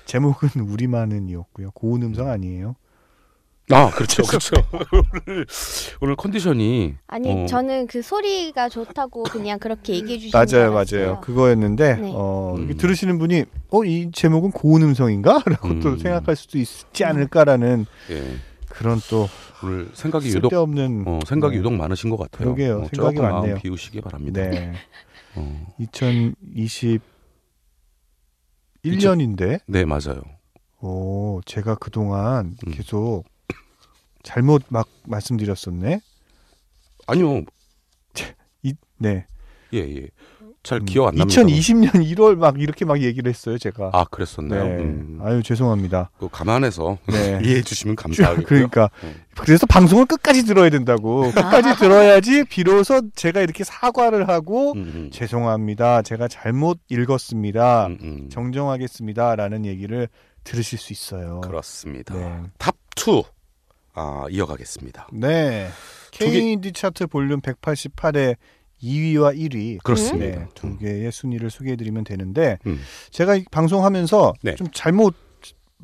제목은 0.05 0.61
우리만은이었고요. 0.61 1.71
고운 1.71 2.01
음성 2.03 2.29
아니에요. 2.29 2.75
아, 3.73 3.89
그렇죠. 3.91 4.23
그렇죠. 4.23 4.55
오늘, 4.91 5.45
오늘 6.01 6.15
컨디션이 6.15 6.95
아니 7.07 7.31
어, 7.31 7.45
저는 7.45 7.87
그 7.87 8.01
소리가 8.01 8.69
좋다고 8.69 9.23
그냥 9.23 9.59
그렇게 9.59 9.93
얘기해 9.93 10.19
주신 10.19 10.31
맞아요, 10.33 10.71
맞아요. 10.73 11.21
그거였는데 11.21 11.95
네. 11.95 12.11
어, 12.13 12.55
음. 12.57 12.75
들으시는 12.77 13.17
분이 13.19 13.45
어 13.69 13.83
이 13.85 14.11
제목은 14.13 14.51
고운 14.51 14.81
음성인가?라고 14.83 15.79
또 15.81 15.89
음. 15.89 15.97
생각할 15.97 16.35
수도 16.35 16.57
있지 16.57 17.03
않을까라는 17.03 17.85
예. 18.11 18.23
그런 18.69 18.99
또 19.09 19.27
오늘 19.63 19.89
생각이 19.93 20.27
유독 20.29 20.49
쓸데없는 20.49 21.03
어, 21.05 21.19
생각이 21.25 21.53
네. 21.55 21.59
유독 21.59 21.73
많으신 21.73 22.09
것 22.09 22.17
같아요. 22.17 22.53
그러게요. 22.55 22.81
어, 22.83 22.87
생각이 22.93 23.19
많네요. 23.19 23.55
비우시기 23.57 24.01
바랍니다. 24.01 24.41
네. 24.41 24.73
어, 25.35 25.67
2021년인데 28.83 29.59
네, 29.67 29.85
맞아요. 29.85 30.21
오, 30.81 31.41
제가 31.45 31.75
그동안 31.75 32.55
음. 32.67 32.71
계속 32.71 33.23
잘못 34.23 34.63
막 34.69 34.87
말씀드렸었네. 35.05 35.99
아니요. 37.07 37.43
이, 38.63 38.73
네. 38.97 39.25
예, 39.73 39.79
예. 39.79 40.07
잘 40.63 40.79
음, 40.79 40.85
기억 40.85 41.07
안 41.09 41.15
납니다. 41.15 41.41
2020년 41.41 41.91
1월 42.15 42.35
막 42.39 42.59
이렇게 42.61 42.85
막 42.85 43.01
얘기를 43.01 43.29
했어요, 43.29 43.57
제가. 43.57 43.91
아, 43.93 44.05
그랬었나요? 44.05 44.63
네. 44.63 44.83
음. 44.83 45.19
아유, 45.21 45.43
죄송합니다. 45.43 46.09
그 46.17 46.29
감안해서 46.31 46.97
네. 47.11 47.41
이해해 47.43 47.61
주시면 47.61 47.97
감사하겠고요. 47.97 48.45
그러니까 48.47 48.89
음. 49.03 49.13
그래서 49.35 49.65
방송을 49.67 50.05
끝까지 50.05 50.45
들어야 50.45 50.69
된다고. 50.69 51.29
끝까지 51.31 51.75
들어야지 51.77 52.45
비로소 52.45 53.01
제가 53.13 53.41
이렇게 53.41 53.65
사과를 53.65 54.29
하고 54.29 54.71
음, 54.71 54.91
음. 54.95 55.09
죄송합니다. 55.11 56.01
제가 56.01 56.29
잘못 56.29 56.79
읽었습니다. 56.87 57.87
음, 57.87 57.97
음. 58.01 58.29
정정하겠습니다라는 58.31 59.65
얘기를 59.65 60.07
들으실 60.45 60.79
수 60.79 60.93
있어요. 60.93 61.41
그렇습니다. 61.41 62.13
네. 62.15 62.41
탑2 62.57 63.25
아, 63.93 64.25
이어가겠습니다. 64.29 65.07
네. 65.13 65.69
K 66.11 66.23
인디 66.23 66.71
차트 66.73 67.07
볼륨 67.07 67.41
188의 67.41 68.35
2위와 68.81 69.37
1위 69.37 69.77
그렇습니다. 69.83 70.39
네, 70.39 70.47
두 70.53 70.77
개의 70.77 71.11
순위를 71.11 71.49
소개해드리면 71.49 72.03
되는데 72.03 72.57
음. 72.67 72.79
제가 73.11 73.35
이 73.35 73.45
방송하면서 73.49 74.33
네. 74.43 74.55
좀 74.55 74.67
잘못 74.73 75.15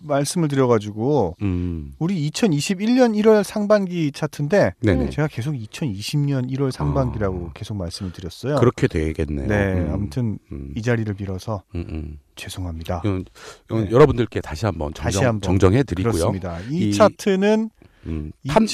말씀을 0.02 0.48
드려가지고 0.48 1.36
음. 1.42 1.94
우리 2.00 2.30
2021년 2.30 3.18
1월 3.22 3.44
상반기 3.44 4.12
차트인데 4.14 4.74
네네. 4.82 5.10
제가 5.10 5.28
계속 5.28 5.54
2020년 5.54 6.50
1월 6.52 6.72
상반기라고 6.72 7.48
아. 7.50 7.54
계속 7.54 7.76
말씀을 7.76 8.12
드렸어요. 8.14 8.56
그렇게 8.58 8.88
되겠네요. 8.88 9.48
네, 9.48 9.74
음. 9.74 9.92
아무튼 9.94 10.40
음. 10.52 10.74
이 10.76 10.82
자리를 10.82 11.14
빌어서 11.16 11.64
음, 11.76 11.86
음. 11.90 12.20
죄송합니다. 12.36 13.02
이건, 13.04 13.26
이건 13.66 13.86
네. 13.86 13.92
여러분들께 13.92 14.40
다시 14.42 14.66
한번 14.66 14.94
정정, 14.94 15.04
다시 15.04 15.24
한번 15.26 15.42
정정해 15.42 15.84
드리고요. 15.84 16.12
그렇습니다. 16.14 16.60
이, 16.70 16.90
이- 16.90 16.94
차트는 16.94 17.70
음, 18.06 18.32
판, 18.48 18.66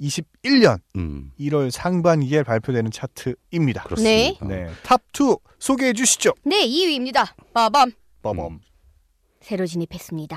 2021년 0.00 0.80
음, 0.96 1.32
1월 1.38 1.70
상반기에 1.70 2.42
발표되는 2.42 2.90
차트입니다. 2.90 3.82
그렇습니다. 3.84 4.46
네, 4.46 4.70
탑2 4.84 5.40
소개해 5.58 5.92
주시죠. 5.92 6.32
네, 6.44 6.66
2위입니다. 6.66 7.34
빠밤. 7.52 7.92
빠밤. 8.22 8.60
새로 9.40 9.66
진입했습니다. 9.66 10.36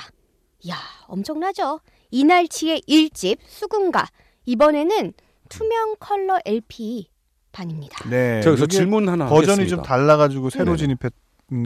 이야, 0.61 0.75
엄청나죠? 1.07 1.79
이날치의 2.11 2.81
1집 2.87 3.37
수궁가. 3.47 4.05
이번에는 4.45 5.13
투명 5.49 5.95
컬러 5.99 6.39
LP 6.45 7.09
반입니다. 7.51 8.09
네, 8.09 8.41
저기서 8.41 8.65
이게 8.65 8.77
질문 8.77 9.07
하나 9.09 9.25
버전이 9.27 9.51
하겠습니다. 9.61 9.75
좀 9.75 9.83
달라가지고 9.83 10.49
새로 10.49 10.75
네네. 10.75 10.77
진입한 10.77 11.11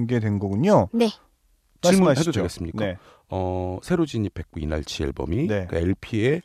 게 0.07 0.19
된 0.19 0.39
거군요. 0.39 0.89
네. 0.93 1.09
질문해도. 1.81 2.31
되겠습니까? 2.31 2.85
네. 2.85 2.97
어, 3.29 3.79
새로 3.83 4.05
진입했고 4.05 4.59
이날치 4.59 5.03
앨범이 5.03 5.47
네. 5.47 5.67
그 5.69 5.75
LP에 5.75 6.41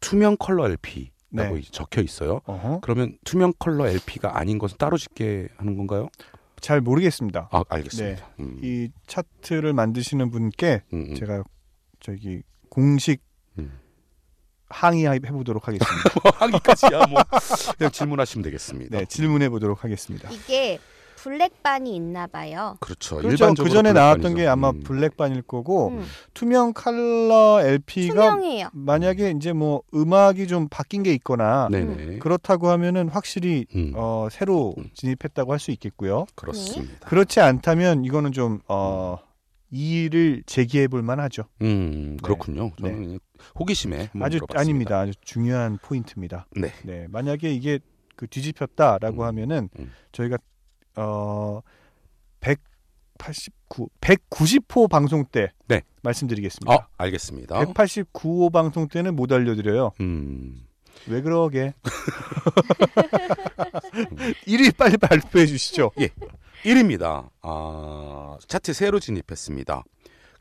투명 0.00 0.36
컬러 0.36 0.66
LP라고 0.66 1.10
네. 1.30 1.60
적혀 1.70 2.02
있어요. 2.02 2.40
어허. 2.44 2.80
그러면 2.80 3.16
투명 3.24 3.52
컬러 3.58 3.88
LP가 3.88 4.38
아닌 4.38 4.58
것은 4.58 4.76
따로 4.78 4.98
짓게 4.98 5.48
하는 5.56 5.76
건가요? 5.76 6.08
잘 6.60 6.80
모르겠습니다. 6.80 7.48
아, 7.50 7.64
알겠습니다. 7.68 8.30
음, 8.38 8.60
이 8.62 8.88
차트를 9.06 9.72
만드시는 9.72 10.30
분께 10.30 10.82
음, 10.92 11.08
음. 11.10 11.14
제가 11.16 11.42
저기 11.98 12.42
공식 12.68 13.20
음. 13.58 13.78
항의해 14.68 15.18
보도록 15.18 15.68
하겠습니다. 15.68 16.10
하기까지야 16.36 17.06
뭐 17.06 17.22
그냥 17.76 17.90
질문하시면 17.90 18.42
되겠습니다. 18.44 18.98
네, 18.98 19.04
질문해 19.06 19.48
보도록 19.48 19.84
하겠습니다. 19.84 20.30
이게 20.30 20.78
블랙반이 21.22 21.94
있나 21.94 22.26
봐요. 22.26 22.76
그렇죠. 22.80 23.16
그렇죠. 23.16 23.30
일반적으로 23.30 23.64
그 23.70 23.74
전에 23.74 23.92
나왔던. 23.92 24.34
게 24.34 24.46
아마 24.46 24.70
음. 24.70 24.80
블랙반일 24.82 25.42
거고 25.42 25.88
음, 25.88 26.04
투명 26.34 26.72
컬러 26.72 27.60
LP가 27.62 28.14
투명해요. 28.14 28.68
만약에 28.72 29.30
이제 29.36 29.52
뭐 29.52 29.82
음악이 29.94 30.46
좀 30.46 30.68
바뀐 30.68 31.02
게 31.02 31.12
있거나 31.14 31.68
네네. 31.70 32.18
그렇다고 32.18 32.68
하면은 32.70 33.08
확실히 33.08 33.66
음, 33.74 33.92
어, 33.94 34.28
새로 34.30 34.74
음. 34.78 34.90
진입했다고 34.94 35.52
할 35.52 35.62
수 35.62 35.70
있겠고요. 35.70 36.26
그렇습니다. 36.34 37.06
그렇지 37.08 37.38
않다면 37.40 38.04
이거는 38.04 38.32
좀 38.32 38.58
어, 38.66 39.18
이의를 39.70 40.42
제기해 40.46 40.88
볼 40.88 41.02
만하죠. 41.02 41.44
음, 41.62 42.16
그렇군요. 42.22 42.70
네. 42.80 42.88
저는 42.90 43.02
그냥 43.04 43.18
호기심에 43.60 44.10
아주 44.20 44.38
물어봤습니다. 44.38 44.60
아닙니다. 44.60 44.98
아주 45.00 45.12
중요한 45.20 45.78
포인트입니다. 45.80 46.46
네. 46.56 46.72
네, 46.84 47.06
만약에 47.10 47.52
이게 47.52 47.78
그 48.16 48.26
뒤집혔다라고 48.26 49.22
음, 49.22 49.26
하면은 49.28 49.68
음. 49.78 49.92
저희가 50.12 50.36
어 50.96 51.60
189, 52.40 53.88
190호 54.00 54.88
방송 54.90 55.24
때 55.24 55.52
네. 55.68 55.82
말씀드리겠습니다. 56.02 56.72
아, 56.72 56.86
알겠습니다. 56.98 57.60
189호 57.64 58.52
방송 58.52 58.88
때는 58.88 59.14
못 59.14 59.30
알려드려요. 59.32 59.92
음, 60.00 60.66
왜 61.06 61.20
그러게? 61.22 61.72
1위 64.46 64.76
빨리 64.76 64.96
발표해 64.96 65.46
주시죠. 65.46 65.92
1위입니다. 66.64 67.28
아, 67.42 68.36
차트 68.48 68.72
새로 68.72 68.98
진입했습니다. 69.00 69.84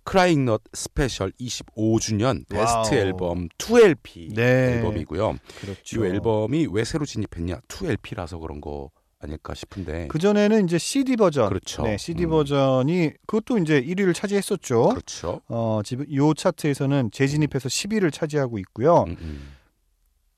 크라잉 0.03 0.45
넛 0.45 0.61
스페셜 0.73 1.31
25주년 1.39 2.47
베스트 2.49 2.73
와우. 2.75 2.93
앨범 2.95 3.49
2LP 3.59 4.33
네. 4.33 4.77
앨범이고요. 4.77 5.35
그렇죠. 5.59 6.03
이 6.03 6.09
앨범이 6.09 6.67
왜 6.71 6.83
새로 6.83 7.05
진입했냐? 7.05 7.59
2LP라서 7.67 8.41
그런 8.41 8.61
거 8.61 8.89
아닐까 9.21 9.53
싶은데. 9.53 10.07
그 10.07 10.19
전에는 10.19 10.65
이제 10.65 10.77
CD 10.77 11.15
버전, 11.15 11.49
그렇죠. 11.49 11.83
네, 11.83 11.97
CD 11.97 12.25
음. 12.25 12.31
버전이 12.31 13.11
그것도 13.27 13.57
이제 13.59 13.81
1위를 13.81 14.13
차지했었죠. 14.13 14.89
그렇죠. 14.89 15.41
어, 15.47 15.81
지금 15.83 16.05
요 16.13 16.33
차트에서는 16.33 17.11
재진입해서 17.11 17.69
10위를 17.69 18.11
차지하고 18.11 18.57
있고요. 18.59 19.03
음, 19.03 19.15
음. 19.21 19.51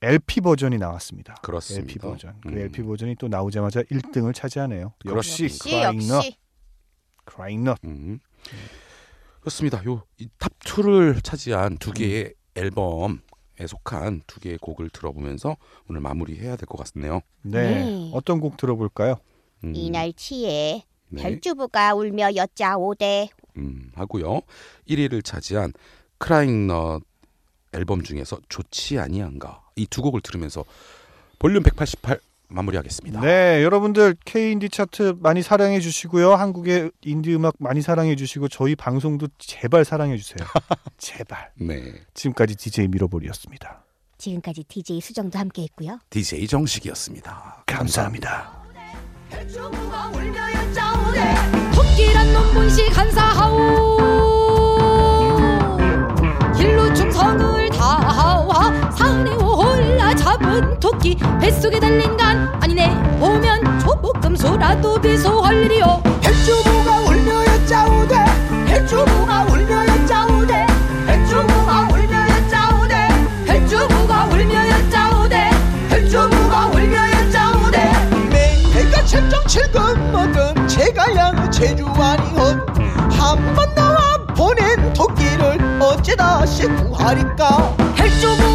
LP 0.02 0.42
버전이 0.42 0.78
나왔습니다. 0.78 1.36
그렇습니다. 1.42 1.86
LP 1.86 2.00
버전. 2.00 2.36
그 2.42 2.50
음. 2.50 2.58
LP 2.58 2.84
버전이 2.84 3.16
또 3.16 3.30
나오자마자 3.30 3.82
1등을 3.84 4.34
차지하네요. 4.34 4.94
역시 5.06 5.48
그렇습니다. 5.48 5.54
역시 5.54 5.70
크라잉 5.70 6.08
넛, 6.08 6.16
역시 6.18 6.38
크라잉 7.26 7.64
넛. 7.64 7.78
음. 7.86 8.20
그렇습니다. 9.40 9.82
요탑 9.86 10.60
2를 10.60 11.24
차지한 11.24 11.78
두 11.78 11.92
개의 11.92 12.34
앨범에 12.56 13.18
속한 13.68 14.24
두 14.28 14.40
개의 14.40 14.58
곡을 14.58 14.90
들어보면서 14.90 15.58
오늘 15.90 16.02
마무리해야 16.02 16.56
될 16.56 16.66
것 16.68 16.78
같네요. 16.94 17.22
네. 17.44 17.84
네. 17.86 18.12
어떤 18.14 18.40
곡 18.40 18.58
들어볼까요? 18.58 19.16
음, 19.64 19.74
이날치에 19.76 20.84
네. 21.10 21.22
별주부가 21.22 21.94
울며 21.94 22.36
여짜오대 22.36 23.30
음, 23.58 23.92
하고요. 23.96 24.42
1위를 24.90 25.24
차지한 25.24 25.74
크라잉 26.18 26.68
넛 26.68 27.02
앨범 27.74 28.04
중에서 28.04 28.40
좋지 28.50 29.00
아니한가 29.00 29.62
이 29.76 29.86
두 29.88 30.02
곡을 30.02 30.22
들으면서 30.22 30.64
볼륨 31.40 31.64
188 31.64 32.20
마무리하겠습니다. 32.54 33.22
네, 33.22 33.64
여러분들 33.64 34.16
K 34.26 34.52
인디 34.52 34.70
차트 34.70 35.16
많이 35.20 35.42
사랑해 35.42 35.80
주시고요. 35.80 36.34
한국의 36.36 36.92
인디 37.02 37.34
음악 37.36 37.56
많이 37.60 37.82
사랑해 37.82 38.16
주시고 38.16 38.48
저희 38.48 38.76
방송도 38.76 39.28
제발 39.38 39.84
사랑해 39.86 40.18
주세요. 40.18 40.48
제발. 40.98 41.52
네. 41.56 41.94
지금까지 42.14 42.56
DJ 42.56 42.88
미러볼이었습니다. 42.90 43.84
지금까지 44.18 44.64
DJ 44.66 45.02
수정도 45.02 45.38
함께 45.40 45.64
했고요. 45.64 46.00
DJ 46.10 46.48
정식이었습니다. 46.48 47.64
감사합니다. 47.66 48.64
산에 57.14 57.63
잡은 60.54 60.80
토끼 60.80 61.18
뱃속에 61.42 61.80
달린 61.80 62.16
간 62.16 62.48
아니네. 62.62 63.18
보면 63.20 63.80
조볶음소라도 63.80 65.02
비소할 65.02 65.64
일이요. 65.64 66.04
해주부가 66.24 67.00
울며야 67.00 67.66
짜우대. 67.66 68.16
해주부가 68.68 69.46
울며야 69.46 70.06
짜우대. 70.06 70.68
해주부가 71.08 71.88
울며야 71.90 72.48
짜우대. 72.50 72.96
헬주부가 73.50 74.26
울며야 74.26 74.90
짜오대. 74.92 75.50
해주부가 75.90 76.68
울며야 76.68 77.32
짜우대. 77.32 77.92
맹해가 78.30 79.06
책정 79.06 79.48
칠금 79.48 80.12
먹은 80.12 80.68
제가 80.68 81.16
양 81.16 81.50
제주 81.50 81.88
아니온 81.88 82.64
한번 83.10 83.74
나와 83.74 84.18
보낸 84.38 84.94
토끼를 84.94 85.82
어찌다 85.82 86.46
식구하리까? 86.46 87.76
헬주부 87.98 88.53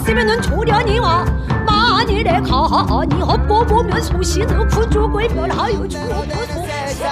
들었으면은 0.00 0.42
조련이와 0.42 1.24
만일에 1.66 2.40
간이 2.40 3.22
없고 3.22 3.66
보면 3.66 4.02
소시도 4.02 4.66
부족을 4.68 5.28
멸하여 5.28 5.86
주옵소서. 5.86 7.06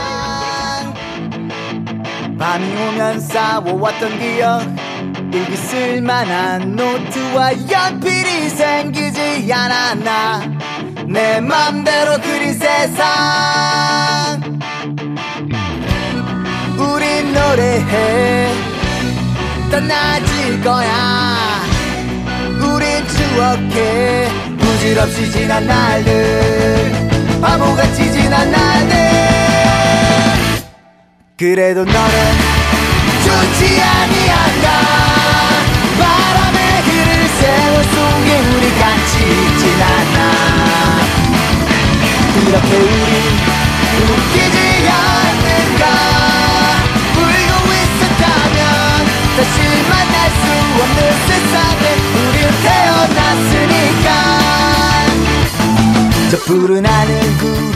밤이 2.38 2.64
오면 2.64 3.20
싸워왔던 3.20 4.18
기억 4.18 4.62
일기 5.32 5.56
쓸만한 5.56 6.76
노트와 6.76 7.52
연필이 7.70 8.48
생기지 8.48 9.52
않았나. 9.52 10.42
내 11.06 11.40
맘대로 11.40 12.18
그린 12.18 12.54
세상. 12.54 13.06
우린 16.78 17.34
노래해. 17.34 18.52
떠나질 19.70 20.62
거야 20.62 21.47
추억해 23.38 24.28
부질없이 24.58 25.30
지난 25.30 25.64
날들 25.64 26.90
바보같이 27.40 28.10
지난 28.10 28.50
날들. 28.50 28.96
그래도 31.36 31.84
너는 31.84 32.34
좋지 33.22 33.80
아니한가? 33.80 34.66
바람의 36.00 36.82
길을 36.82 37.28
세월 37.28 37.84
속에 37.84 38.28
우리 38.40 38.64
같이 38.80 39.12
있진 39.22 39.62
않아. 39.84 40.18
이렇게 42.42 42.70
우리 42.76 43.12
웃기지 44.02 44.58
않는가? 44.90 45.82
울고 47.14 47.66
있었다면 47.72 48.58
다시 49.36 49.56
만날 49.88 50.16
없는 50.80 50.98
세상에 51.28 51.87
저 56.30 56.36
푸른 56.40 56.84
하늘 56.84 57.20
구 57.38 57.67